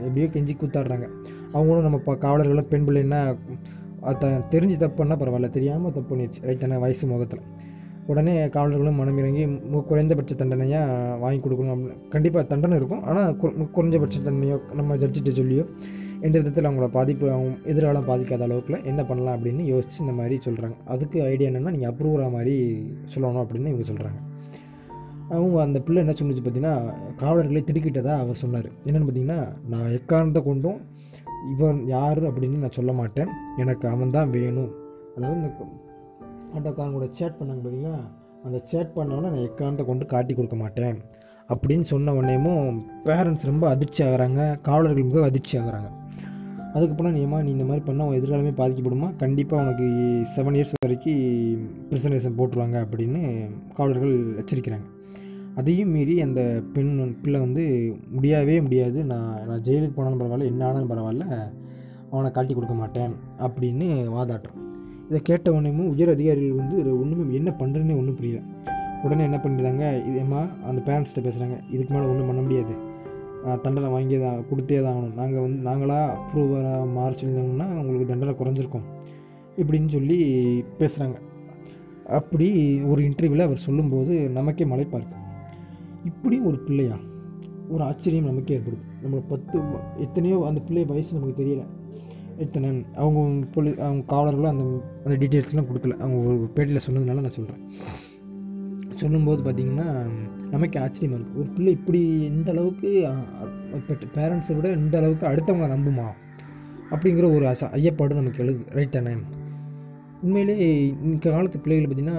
எப்படியோ 0.06 0.26
கெஞ்சி 0.34 0.54
கூத்தாடுறாங்க. 0.62 1.06
அவங்களும் 1.56 1.86
நம்ம 1.86 2.00
இப்போ 2.02 2.14
காவலர்களும் 2.24 2.70
பெண் 2.72 2.86
பிள்ளைன்னா 2.88 3.20
த 4.22 4.26
தெரிஞ்சு 4.54 4.76
தப்பு 4.82 4.98
பண்ணால் 4.98 5.20
பரவாயில்ல 5.22 5.48
தெரியாமல் 5.56 5.94
தப்பு 5.94 6.10
பண்ணிடுச்சு 6.10 6.42
ரைட் 6.48 6.64
தானே? 6.64 6.76
வயசு 6.84 7.06
முகத்தில். 7.12 7.44
உடனே 8.06 8.48
காவலர்களும் 8.48 9.00
மனமிறங்கி 9.00 9.60
மு- 9.72 9.84
குறைந்தபட்ச 9.84 10.34
தண்டனையாக 10.34 11.16
வாங்கி 11.16 11.48
கொடுக்கணும் 11.48 11.76
அப்படின்னு 11.76 12.08
கண்டிப்பாக 12.08 12.46
தண்டனை 12.46 12.76
இருக்கும். 12.76 13.02
ஆனால் 13.02 13.36
கு- 13.36 13.68
குறைஞ்சபட்ச 13.74 14.12
தண்டனையோ 14.24 14.72
நம்ம 14.74 14.96
ஜட்ஜிட்ட 14.96 15.30
சொல்லியோ 15.30 15.66
எந்த 16.20 16.38
விதத்தில் 16.38 16.64
அவங்கள 16.64 16.86
பாதிப்பு 16.86 17.30
அவங்க 17.30 17.56
எதிர்காலம் 17.64 18.08
பாதிக்காத 18.08 18.52
அளவுக்குல 18.52 18.84
என்ன 18.84 19.04
பண்ணலாம் 19.04 19.44
அப்படின்னு 19.44 19.60
யோசித்து 19.60 19.96
இந்த 20.00 20.12
மாதிரி 20.12 20.38
சொல்கிறாங்க 20.44 20.74
அதுக்கு 20.84 21.22
ஐடியா 21.22 21.50
என்னென்னா 21.50 21.70
நீங்கள் 21.70 21.92
அப்ரூவராக 21.92 22.32
மாதிரி 22.32 22.84
சொல்லணும் 23.14 23.44
அப்படின்னு 23.44 23.66
இவங்க 23.66 23.92
சொல்கிறாங்க 23.92 24.34
அவங்க 25.28 25.62
அந்த 25.62 25.80
பிள்ளை 25.80 26.06
என்ன 26.06 26.14
சொல்லிச்சு 26.22 26.42
பார்த்தீங்கன்னா 26.42 26.92
காவலர்களை 27.16 27.64
திடுக்கிட்டதாக 27.66 28.18
அவர் 28.18 28.34
சொன்னார். 28.34 28.66
என்னென்னு 28.66 29.06
பார்த்தீங்கன்னா 29.08 29.48
நான் 29.68 29.90
எக்காரணத்தை 29.90 30.42
கொண்டும் 30.42 30.80
இவன் 31.56 31.86
யார்? 31.86 32.22
அப்படின்னு 32.22 32.58
நான் 32.58 32.72
சொல்ல 32.72 32.92
மாட்டேன். 32.92 33.26
எனக்கு 33.56 33.88
அவன் 33.88 34.10
தான் 34.10 34.30
வேணும். 34.30 34.70
அதாவது 35.16 35.40
இந்த 35.40 35.54
ஆட்டோக்காரன் 36.54 36.92
கூட 36.92 37.06
சேட் 37.10 37.32
பண்ணாங்க 37.40 37.66
பார்த்தீங்களா 37.66 38.00
அந்த 38.44 38.60
சேட் 38.62 38.90
பண்ணவொன்னே 38.96 39.20
நான் 39.20 39.34
எக்காரணத்தை 39.34 39.86
கொண்டு 39.86 40.06
காட்டி 40.06 40.34
கொடுக்க 40.34 40.56
மாட்டேன். 40.56 40.98
அப்படின்னு 41.48 41.82
சொன்ன 41.82 42.12
உடனேமும் 42.12 42.82
பேரண்ட்ஸ் 43.04 43.46
ரொம்ப 43.46 43.68
அதிர்ச்சி 43.68 44.04
ஆகுறாங்க. 44.04 44.60
காவலர்கள் 44.60 45.02
மிக 45.02 45.24
அதிர்ச்சி 45.24 45.58
ஆகுறாங்க. 45.58 45.90
அதுக்கப்புறம் 46.72 47.12
நீ 47.12 47.20
ஏம்மா 47.20 47.42
நீ 47.42 47.50
இந்த 47.50 47.64
மாதிரி 47.64 47.92
பண்ணால் 47.92 48.02
உன் 48.02 48.20
எதிர்காலமே 48.20 48.60
பாதிக்கப்படுமா? 48.60 49.16
கண்டிப்பாக 49.16 49.62
உனக்கு 49.62 49.82
செவன் 50.36 50.64
இயர்ஸ் 50.64 50.72
வரைக்கும் 50.80 51.68
ப்ரிசனேஷன் 51.90 52.40
போட்டுருவாங்க. 52.40 52.86
அப்படின்னு 52.86 53.50
காவலர்கள் 53.74 54.44
எச்சரிக்கிறாங்க. 54.44 54.84
அதையும் 55.54 55.88
மீறி 55.88 56.20
அந்த 56.20 56.62
பெண் 56.72 57.16
பிள்ளை 57.22 57.40
வந்து 57.40 57.94
முடியவே 58.10 58.60
முடியாது. 58.60 59.04
நான் 59.04 59.46
நான் 59.46 59.60
ஜெயிலுக்கு 59.60 59.94
போனாலும் 59.94 60.20
பரவாயில்ல. 60.20 60.44
என்ன 60.44 60.66
ஆனாலும் 60.66 60.90
பரவாயில்ல. 60.90 61.52
அவனை 62.10 62.30
காட்டி 62.30 62.54
கொடுக்க 62.54 62.74
மாட்டேன். 62.74 63.14
அப்படின்னு 63.38 64.08
வாதாட்டுறோம் 64.16 64.65
இதை 65.08 65.18
கேட்ட 65.28 65.46
உடனேமும் 65.54 65.90
உயர் 65.92 66.12
அதிகாரிகள் 66.14 66.60
வந்து 66.60 66.76
ஒன்றுமே 67.02 67.24
என்ன 67.40 67.50
பண்ணுறேன்னே 67.60 67.96
ஒன்றும் 68.00 68.18
புரியல. 68.20 68.40
உடனே 69.04 69.22
என்ன 69.28 69.38
பண்ணிடுறாங்க 69.42 69.84
இது 70.08 70.16
ஏம்மா 70.22 70.40
அந்த 70.68 70.80
பேரண்ட்ஸ்கிட்ட 70.86 71.22
பேசுகிறாங்க 71.26 71.56
இதுக்கு 71.74 71.92
மேலே 71.94 72.06
ஒன்றும் 72.12 72.28
பண்ண 72.30 72.40
முடியாது. 72.46 72.74
தண்டனை 73.64 73.88
வாங்கியே 73.94 74.18
தான் 74.24 74.38
கொடுத்தே 74.48 74.78
தான் 74.84 74.94
ஆகணும். 74.94 75.16
நாங்கள் 75.20 75.44
வந்து 75.44 75.58
நாங்களாக 75.68 76.14
அப்ரூவராக 76.14 76.86
மாற 76.96 77.10
சொல்லியிருந்தோம்னா 77.20 77.68
உங்களுக்கு 77.80 78.10
தண்டனை 78.12 78.34
குறைஞ்சிருக்கும். 78.40 78.86
இப்படின்னு 79.60 79.90
சொல்லி 79.96 80.18
பேசுகிறாங்க 80.80 81.18
அப்படி 82.18 82.48
ஒரு 82.90 83.00
இன்டர்வியூவில் 83.08 83.46
அவர் 83.48 83.64
சொல்லும்போது 83.66 84.14
நமக்கே 84.38 84.66
மலைப்பா 84.72 85.00
இப்படியும் 86.10 86.48
ஒரு 86.50 86.58
பிள்ளையா 86.66 86.96
ஒரு 87.74 87.82
ஆச்சரியம் 87.90 88.28
நமக்கே 88.30 88.56
ஏற்படுது. 88.56 88.82
நம்மளை 89.02 89.22
பத்து 89.30 89.56
எத்தனையோ 90.04 90.36
அந்த 90.48 90.60
பிள்ளை 90.66 90.84
வயசு 90.90 91.16
நமக்கு 91.16 91.40
தெரியலை. 91.42 91.66
இத்தனை 92.38 92.70
அவங்க 92.94 93.46
போலி 93.54 93.70
அவங்க 93.78 94.02
காவலர்களும் 94.14 94.52
அந்த 94.54 94.64
அந்த 95.04 95.14
டீட்டெயில்ஸ்லாம் 95.20 95.68
கொடுக்கல. 95.68 95.94
அவங்க 96.04 96.18
ஒரு 96.28 96.50
பேட்டியில் 96.56 96.84
சொன்னதுனால 96.86 97.20
நான் 97.24 97.36
சொல்கிறேன் 97.38 97.62
சொல்லும்போது 98.94 99.40
பார்த்திங்கன்னா 99.46 99.88
நமக்கு 100.50 100.76
ஆச்சரியமாக 100.80 101.18
இருக்குது 101.22 101.40
ஒரு 101.40 101.48
பிள்ளை 101.56 101.72
இப்படி 101.72 102.00
இந்த 102.30 102.50
அளவுக்கு 102.54 102.90
பேரண்ட்ஸை 104.16 104.54
விட 104.56 104.68
இந்த 104.82 104.94
அளவுக்கு 104.98 105.26
அடுத்தவங்க 105.26 105.66
நம்புமா? 105.74 106.06
அப்படிங்கிற 106.90 107.26
ஒரு 107.36 107.46
அச 107.46 107.62
ஐயப்பாடு 107.78 108.18
நமக்கு 108.20 108.42
எழுது 108.44 108.64
ரைட் 108.76 108.94
தானே? 108.96 109.14
உண்மையிலே 110.22 110.56
இந்த 111.06 111.30
காலத்து 111.30 111.58
பிள்ளைகள் 111.58 111.90
பார்த்திங்கன்னா 111.90 112.18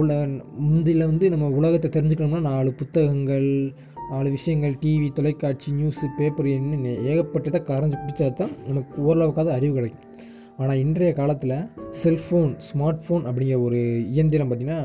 உல 0.00 0.12
முந்தியில் 0.58 1.08
வந்து 1.10 1.26
நம்ம 1.32 1.48
உலகத்தை 1.60 1.88
தெரிஞ்சுக்கணும்னா 1.96 2.40
நாலு 2.50 2.70
புத்தகங்கள் 2.74 3.48
நாலு 4.10 4.30
விஷயங்கள் 4.30 4.78
டிவி 4.82 5.12
தொலைக்காட்சி 5.12 5.72
நியூஸு 5.72 6.06
பேப்பர் 6.18 6.46
என்ன 6.46 6.88
ஏகப்பட்டதை 6.88 7.60
கரைஞ்சி 7.62 7.94
பிடிச்சா 8.00 8.32
தான் 8.32 8.50
நமக்கு 8.66 9.02
ஓரளவுக்காவது 9.02 9.46
அறிவு 9.46 9.74
கிடைக்கும். 9.74 10.00
ஆனால் 10.56 10.78
இன்றைய 10.78 11.12
காலத்தில் 11.12 11.54
செல்ஃபோன் 12.04 12.56
ஸ்மார்ட் 12.66 13.00
ஃபோன் 13.08 13.24
அப்படிங்கிற 13.24 13.62
ஒரு 13.62 14.06
இயந்திரம் 14.10 14.50
பார்த்திங்கன்னா 14.50 14.80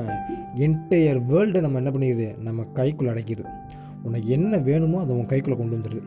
என்டையர் 0.56 1.20
வேர்ல்டை 1.30 1.62
நம்ம 1.62 1.78
என்ன 1.78 1.92
பண்ணிடுது 1.92 2.38
நம்ம 2.38 2.66
கைக்குள்ளே 2.76 3.10
அடைக்கிது 3.10 3.44
உனக்கு 4.04 4.28
என்ன 4.28 4.58
வேணுமோ 4.58 5.00
அதை 5.00 5.16
உன் 5.16 5.26
கைக்குள்ளே 5.26 5.58
கொண்டு 5.58 5.78
வந்துடுது 5.78 6.04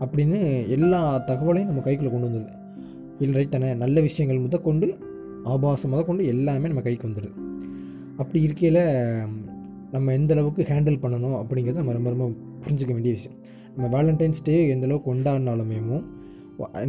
அப்படின்னு 0.00 0.68
எல்லா 0.68 1.24
தகவலையும் 1.26 1.64
நம்ம 1.64 1.80
கைக்குள்ளே 1.80 2.10
கொண்டு 2.10 2.28
வந்துடுது 2.28 2.56
இல்லை 3.18 3.48
தானே? 3.48 3.74
நல்ல 3.74 4.00
விஷயங்கள் 4.00 4.42
முதற்கொண்டு 4.42 4.98
ஆபாசம் 5.44 5.90
முதற்கொண்டு 5.90 6.26
எல்லாமே 6.26 6.68
நம்ம 6.68 6.80
கைக்கு 6.80 7.08
வந்துடுது 7.08 7.32
அப்படி 8.16 8.42
இருக்கையில் 8.42 8.82
நம்ம 9.94 10.12
எந்த 10.18 10.32
அளவுக்கு 10.36 10.62
ஹேண்டில் 10.70 10.98
பண்ணணும் 11.04 11.36
அப்படிங்கிறது 11.40 11.80
நம்ம 11.80 11.94
ரொம்ப 11.96 12.10
ரொம்ப 12.14 12.26
புரிஞ்சுக்க 12.64 12.92
வேண்டிய 12.96 13.12
விஷயம். 13.18 13.36
நம்ம 13.74 13.86
வேலண்டைன்ஸ் 13.96 14.44
டே 14.48 14.56
எந்த 14.74 14.86
அளவுக்கு 14.88 15.08
கொண்டாடினாலுமே 15.12 15.78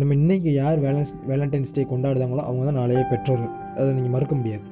நம்ம 0.02 0.14
இன்றைக்கி 0.20 0.52
யார் 0.62 0.80
வேலன்ஸ் 0.86 1.12
வேலண்டைன்ஸ் 1.32 1.74
டே 1.78 1.82
கொண்டாடுதாங்களோ 1.90 2.44
அவங்க 2.48 2.64
தான் 2.70 2.80
நாளைய 2.82 3.02
பெற்றோர்கள். 3.12 3.52
அதை 3.80 3.90
நீங்கள் 3.98 4.14
மறுக்க 4.16 4.36
முடியாது. 4.40 4.64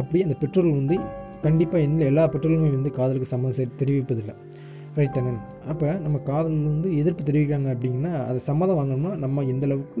அப்படி 0.00 0.18
அந்த 0.26 0.36
பெற்றோர்கள் 0.42 0.78
வந்து 0.80 0.96
கண்டிப்பாக 1.46 1.80
எந்த 1.88 2.02
எல்லா 2.10 2.24
பெற்றோர்களுமே 2.34 2.70
வந்து 2.76 2.90
காதலுக்கு 2.98 3.28
சம்மதம் 3.32 3.76
தெரிவிப்பதில்லை. 3.80 4.34
ரைட் 4.98 5.16
தானே? 5.16 5.32
அப்போ 5.72 5.88
நம்ம 6.04 6.16
காதல் 6.28 6.56
வந்து 6.70 6.90
எதிர்ப்பு 7.00 7.24
தெரிவிக்கிறாங்க 7.30 7.68
அப்படின்னா 7.74 8.12
அதை 8.28 8.38
சம்மதம் 8.50 8.78
வாங்கணும்னா 8.80 9.12
நம்ம 9.24 9.44
எந்த 9.52 9.66
அளவுக்கு 9.68 10.00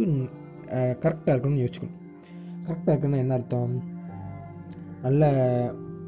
கரெக்டாக 1.04 1.34
இருக்கணும்னு 1.34 1.64
யோசிக்கணும் 1.64 1.98
கரெக்டாக 2.68 2.94
இருக்குன்னா 2.94 3.20
என்ன 3.24 3.34
அர்த்தம்? 3.38 3.74
நல்ல 5.04 5.32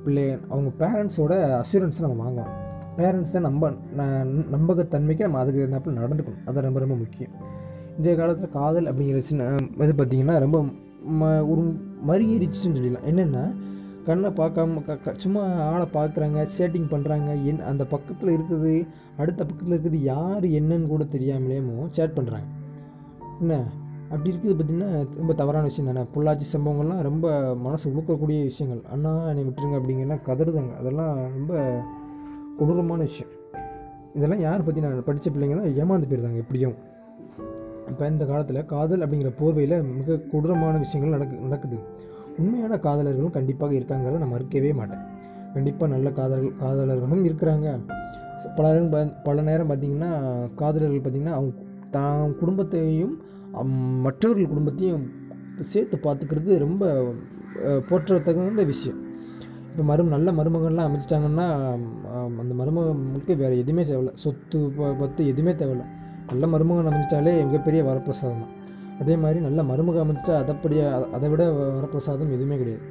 பிள்ளை 0.05 0.39
அவங்க 0.49 0.87
பேரண்ட்ஸோட 0.87 1.65
அசூரன்ஸை 1.65 2.01
நம்ம 2.01 2.31
வாங்கணும். 2.31 2.69
பேரண்ட்ஸை 2.97 3.41
நம்ப 3.41 3.71
ந- 3.71 4.45
நம்பகத்தன்மைக்கு 4.53 5.21
நம்ம 5.21 5.39
அதுக்கு 5.39 5.69
தகுந்தாப்புல 5.71 5.95
நடந்துக்கணும். 5.95 6.47
அது 6.47 6.61
ரொம்ப 6.61 6.79
ரொம்ப 6.79 6.95
முக்கியம். 6.95 7.31
இன்றைய 7.97 8.19
காலத்தில் 8.19 8.49
காதல் 8.49 8.85
அப்படிங்கிற 8.85 9.19
சின்ன 9.19 9.57
இது 9.79 9.93
பார்த்திங்கன்னா 9.93 10.39
ரொம்ப 10.39 10.65
ம 11.11 11.49
ஒரு 11.49 11.81
மறுகேறிச்சுன்னு 12.09 12.73
சொல்லிடலாம். 12.73 13.07
என்னென்னா 13.07 13.55
கண்ணை 14.05 14.31
பார்க்காம 14.31 14.85
க 14.85 14.97
க- 14.97 15.15
சும்மா 15.17 15.53
ஆளை 15.53 15.87
பார்க்குறாங்க 15.93 16.47
சேட்டிங் 16.59 16.89
பண்ணுறாங்க 16.91 17.45
என் 17.45 17.61
அந்த 17.61 17.87
பக்கத்தில் 17.87 18.39
இருக்குது 18.39 18.89
அடுத்த 19.17 19.47
பக்கத்தில் 19.47 19.81
இருக்குது 19.81 19.95
யார் 19.95 20.45
என்னன்னு 20.45 20.87
கூட 20.87 21.05
தெரியாமலேமோ 21.05 21.87
சேட் 21.91 22.17
பண்ணுறாங்க 22.17 22.47
என்ன? 23.41 23.65
அப்படி 24.13 24.31
இருக்குது 24.31 24.55
பார்த்திங்கன்னா 24.59 24.91
ரொம்ப 25.19 25.33
தவறான 25.41 25.63
விஷயம் 25.63 25.89
தானே? 25.91 26.03
பொள்ளாச்சி 26.15 26.47
சம்பவங்கள்லாம் 26.53 27.03
ரொம்ப 27.09 27.27
மனசு 27.55 27.85
உழுக்கக்கூடிய 27.91 28.39
விஷயங்கள். 28.51 28.83
அண்ணா 28.95 29.11
என்னை 29.33 29.43
விட்டுருங்க 29.49 29.77
அப்படிங்கிறலாம் 29.81 30.25
கதறுதாங்க. 30.29 30.73
அதெல்லாம் 30.81 31.15
ரொம்ப 31.37 31.53
கொடூரமான 32.59 33.01
விஷயம். 33.03 33.33
இதெல்லாம் 34.19 34.43
யார் 34.47 34.65
பற்றி 34.65 34.81
நான் 34.81 35.05
படித்த 35.05 35.31
பிள்ளைங்க 35.31 35.57
தான் 35.61 35.77
ஏமாந்து 35.83 36.09
போயிருந்தாங்க 36.11 36.41
எப்படியும். 36.45 36.77
இப்போ 37.91 38.05
இந்த 38.09 38.25
காலத்தில் 38.25 38.67
காதல் 38.75 39.05
அப்படிங்கிற 39.05 39.31
போர்வையில் 39.41 39.77
மிக 39.99 40.19
கொடூரமான 40.33 40.75
விஷயங்கள் 40.79 41.15
நடக்கு 41.17 41.37
நடக்குது. 41.47 41.79
உண்மையான 42.39 42.75
காதலர்களும் 42.87 43.37
கண்டிப்பாக 43.39 43.75
இருக்காங்கிறத 43.75 44.21
நான் 44.25 44.35
மறுக்கவே 44.35 44.73
மாட்டேன். 44.81 45.03
கண்டிப்பாக 45.55 45.93
நல்ல 45.95 46.09
காதல் 46.19 46.45
காதலர்களும் 46.63 47.25
இருக்கிறாங்க. 47.29 47.69
பல 48.59 49.07
பல 49.25 49.43
நேரம் 49.49 49.71
பார்த்திங்கன்னா 49.71 50.11
காதலர்கள் 50.61 51.03
பார்த்திங்கன்னா 51.05 51.37
அவங்க 51.39 51.53
தான் 51.97 52.37
குடும்பத்தையும் 52.41 53.15
மற்றவர்கள் 54.05 54.53
குடும்பத்தையும் 54.53 55.07
சேர்த்து 55.73 55.97
பார்த்துக்கிறது 56.05 56.59
ரொம்ப 56.65 56.83
போற்றத்தகுந்த 57.89 58.65
விஷயம். 58.73 59.01
இப்போ 59.71 59.83
மரும் 59.91 60.13
நல்ல 60.15 60.29
மருமகன்லாம் 60.39 60.89
அமைச்சிட்டாங்கன்னா 60.89 61.47
அந்த 62.43 62.53
மருமகனுக்கு 62.61 63.33
வேறு 63.43 63.61
எதுவுமே 63.63 63.83
தேவையில்ல. 63.89 64.13
சொத்து 64.25 64.59
பத்து 65.03 65.27
எதுவுமே 65.33 65.53
தேவையில்ல. 65.61 65.85
நல்ல 66.31 66.47
மருமகன் 66.55 66.91
அமைச்சிட்டாலே 66.91 67.35
மிகப்பெரிய 67.49 67.83
வரப்பிரசாதம் 67.91 68.43
தான். 68.45 68.55
அதே 69.03 69.15
மாதிரி 69.23 69.39
நல்ல 69.47 69.61
மருமகன் 69.71 70.05
அமைச்சிட்டா 70.05 70.35
அதைப்படியே 70.43 70.87
அதை 71.17 71.29
விட 71.35 71.45
வரப்பிரசாதம் 71.77 72.35
எதுவுமே 72.37 72.59
கிடையாது. 72.63 72.85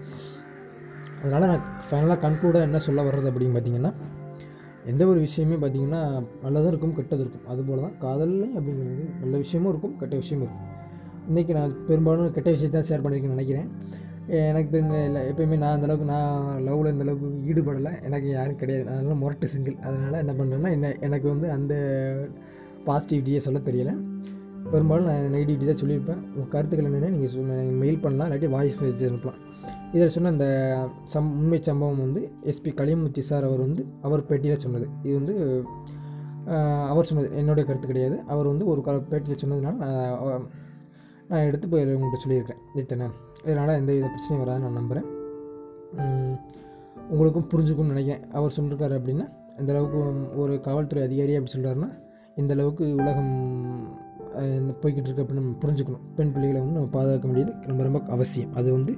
அதனால் 1.23 1.49
நான் 1.51 1.65
ஃபைனலாக 1.87 2.19
கன்க்ளூடாக 2.25 2.67
என்ன 2.67 2.79
சொல்ல 2.87 3.01
வர்றது 3.09 3.29
அப்படின்னு 3.31 3.55
பார்த்தீங்கன்னா 3.57 3.93
எந்த 4.85 5.07
ஒரு 5.07 5.19
விஷயமே 5.19 5.55
பார்த்திங்கன்னா 5.55 6.01
நல்லதும் 6.43 6.67
இருக்கும் 6.67 6.95
கெட்டதும் 6.97 7.23
இருக்கும். 7.25 7.47
அதுபோல் 7.47 7.81
தான் 7.81 7.95
காதல்லையும் 8.03 8.57
அப்படிங்கிறது 8.59 9.05
நல்ல 9.21 9.37
விஷயமும் 9.37 9.71
இருக்கும் 9.71 9.97
கெட்ட 9.97 10.15
விஷயமும் 10.15 10.45
இருக்கும். 10.47 10.67
இன்றைக்கி 11.29 11.53
நான் 11.53 11.85
பெரும்பாலும் 11.87 12.31
கெட்ட 12.31 12.51
விஷயத்தான் 12.51 12.87
ஷேர் 12.89 13.03
பண்ணியிருக்கேன்னு 13.03 13.37
நினைக்கிறேன். 13.37 13.69
எனக்கு 14.29 14.69
தெரிஞ்ச 14.75 15.05
இல்லை 15.05 15.21
எப்பயுமே 15.31 15.57
நான் 15.57 15.75
அந்தளவுக்கு 15.75 16.07
நான் 16.15 16.63
லவ்வில் 16.67 16.91
இந்த 16.91 17.05
அளவுக்கு 17.05 17.29
ஈடுபடலை. 17.51 18.03
எனக்கு 18.03 18.29
யாரும் 18.29 18.55
கிடையாது. 18.55 18.89
அதனால் 18.89 19.21
முரட்டு 19.23 19.47
சிங்கிள் 19.47 19.75
அதனால் 19.81 20.21
என்ன 20.23 20.33
பண்ணுறேன்னா 20.39 20.71
என்ன 20.77 20.95
எனக்கு 21.07 21.27
வந்து 21.27 21.51
அந்த 21.51 21.73
பாசிட்டிவிட்டியை 22.87 23.37
சொல்ல 23.37 23.59
தெரியலை. 23.59 23.95
பெரும்பாலும் 24.71 25.07
நான் 25.09 25.33
நெகட்டிவிட்டி 25.33 25.67
தான் 25.69 25.81
சொல்லியிருப்பேன். 25.81 26.21
உங்கள் 26.33 26.51
கருத்துக்கள் 26.53 26.87
என்னென்ன 26.89 27.11
நீங்கள் 27.15 27.31
சொன்ன 27.33 27.55
மெயில் 27.83 28.01
பண்ணலாம் 28.03 28.27
இல்லாட்டி 28.27 28.49
வாய்ஸ் 28.55 28.77
மெசேஜ் 28.81 29.03
அனுப்பலாம். 29.09 29.39
இதில் 29.95 30.13
சொன்ன 30.15 30.31
அந்த 30.35 30.47
சம் 31.13 31.29
உண்மை 31.39 31.59
சம்பவம் 31.67 32.01
வந்து 32.05 32.21
எஸ்பி 32.51 32.71
கலிமுத்தி 32.81 33.21
சார் 33.29 33.47
அவர் 33.49 33.61
வந்து 33.67 33.83
அவர் 34.07 34.27
பேட்டியில் 34.29 34.63
சொன்னது. 34.65 34.87
இது 35.05 35.15
வந்து 35.19 35.35
அவர் 36.91 37.07
சொன்னது. 37.09 37.29
என்னுடைய 37.39 37.63
கருத்து 37.69 37.87
கிடையாது. 37.91 38.17
அவர் 38.33 38.47
வந்து 38.51 38.65
ஒரு 38.73 38.81
க 38.87 38.95
பேட்டியில் 39.11 39.41
சொன்னதுனால 39.43 39.75
நான் 39.83 40.45
நான் 41.31 41.47
எடுத்து 41.49 41.67
போய் 41.71 41.83
உங்கள்கிட்ட 41.95 42.19
சொல்லியிருக்கேன் 42.25 42.61
எடுத்தேனே 42.75 43.07
இதனால் 43.49 43.77
எந்த 43.81 43.91
வித 43.95 44.07
பிரச்சனையும் 44.13 44.43
வராதுன்னு 44.43 44.65
நான் 44.67 44.79
நம்புகிறேன் 44.79 45.07
உங்களுக்கும் 47.13 47.49
புரிஞ்சுக்கும்னு 47.51 47.93
நினைக்கிறேன். 47.93 48.23
அவர் 48.37 48.55
சொல்லியிருக்காரு 48.55 48.95
அப்படின்னா 48.99 49.25
இந்த 49.61 49.69
அளவுக்கு 49.73 49.99
ஒரு 50.43 50.53
காவல்துறை 50.67 51.01
அதிகாரி 51.07 51.35
அப்படி 51.37 51.53
சொல்கிறாருன்னா 51.55 51.89
இந்த 52.41 52.53
அளவுக்கு 52.57 52.85
உலகம் 53.01 53.33
போய்கிட்டு 54.81 55.07
இருக்கு 55.07 55.23
அப்படின்னு 55.23 55.41
நம்ம 55.41 55.57
புரிஞ்சுக்கணும். 55.63 56.03
பெண் 56.17 56.31
பிள்ளைகளை 56.33 56.59
வந்து 56.61 56.77
நம்ம 56.77 56.91
பாதுகாக்க 56.97 57.25
வேண்டியது 57.29 57.53
ரொம்ப 57.69 57.81
ரொம்ப 57.87 57.99
அவசியம். 58.15 58.53
அது 58.59 58.69
வந்து 58.77 58.93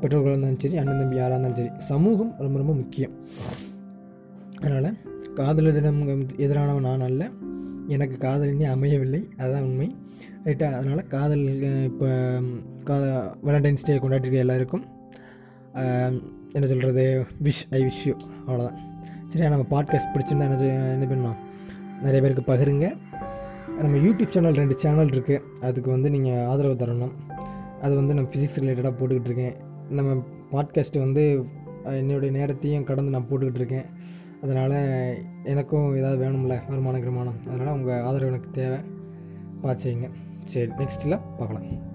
பெற்றோர்களாக 0.00 0.34
இருந்தாலும் 0.34 0.60
சரி 0.62 0.76
அண்ணன் 0.82 1.00
தம்பி 1.00 1.16
யாராக 1.16 1.34
இருந்தாலும் 1.34 1.58
சரி 1.60 1.70
சமூகம் 1.92 2.32
ரொம்ப 2.44 2.56
ரொம்ப 2.62 2.74
முக்கியம். 2.80 3.14
அதனால் 4.62 4.96
காதல் 5.40 5.74
தினம் 5.76 6.00
எதிரானவன் 6.44 6.86
நான் 6.88 7.06
அல்ல. 7.10 7.22
எனக்கு 7.94 8.16
காதலினே 8.26 8.66
அமையவில்லை. 8.74 9.20
அதுதான் 9.38 9.66
உண்மை. 9.68 9.88
ரைட்டாக 10.44 10.78
அதனால் 10.80 11.10
காதல் 11.14 11.44
இப்போ 11.88 12.08
கா 12.88 12.96
வேலண்டைன்ஸ் 13.46 13.86
டே 13.88 13.96
கொண்டாடிருக்க 14.04 14.44
எல்லாருக்கும் 14.44 14.84
என்ன 16.56 16.66
சொல்கிறது 16.72 17.04
விஷ் 17.46 17.62
ஐ 17.76 17.80
விஷ் 17.88 18.02
யூ 18.08 18.14
அவ்வளோதான் 18.46 18.78
சரியா? 19.32 19.50
நம்ம 19.54 19.66
பாட்காஸ்ட் 19.74 20.12
பிடிச்சிருந்தா 20.14 20.46
என்ன 20.46 20.92
என்ன 20.96 21.06
பண்ணலாம்? 21.12 21.38
நிறைய 22.02 22.20
பேருக்கு 22.24 22.44
பகிருங்க. 22.50 22.86
நம்ம 23.80 23.96
யூடியூப் 23.96 24.28
சேனல் 24.28 24.54
ரெண்டு 24.54 24.78
சேனல் 24.78 25.08
இருக்குது 25.08 25.40
அதுக்கு 25.60 25.90
வந்து 25.90 26.10
நீங்கள் 26.10 26.44
ஆதரவு 26.44 26.74
தரணும். 26.74 27.10
அது 27.82 27.94
வந்து 27.94 28.14
நான் 28.14 28.26
ஃபிசிக்ஸ் 28.26 28.58
ரிலேட்டடாக 28.58 28.94
போட்டுக்கிட்டு 28.98 29.24
இருக்கேன். 29.24 29.54
நம்ம 29.90 30.24
பாட்காஸ்ட்டு 30.52 30.98
வந்து 30.98 31.44
என்னுடைய 31.84 32.38
நேரத்தையும் 32.38 32.84
கடந்து 32.84 33.10
நான் 33.10 33.26
போட்டுக்கிட்டு 33.30 33.54
இருக்கேன். 33.54 33.84
அதனால் 34.42 35.16
எனக்கும் 35.44 35.96
ஏதாவது 35.96 36.24
வேணும்ல 36.24 36.60
வருமானம் 36.68 37.02
கிருமானம். 37.02 37.48
அதனால் 37.48 37.74
உங்கள் 37.74 38.00
ஆதரவு 38.00 38.26
எனக்கு 38.26 38.50
தேவை. 38.50 38.78
பார்த்து 39.60 39.90
செய்யுங்க. 39.90 40.10
சரி 40.44 40.70
நெக்ஸ்ட்டில் 40.78 41.20
பார்க்கலாம். 41.38 41.90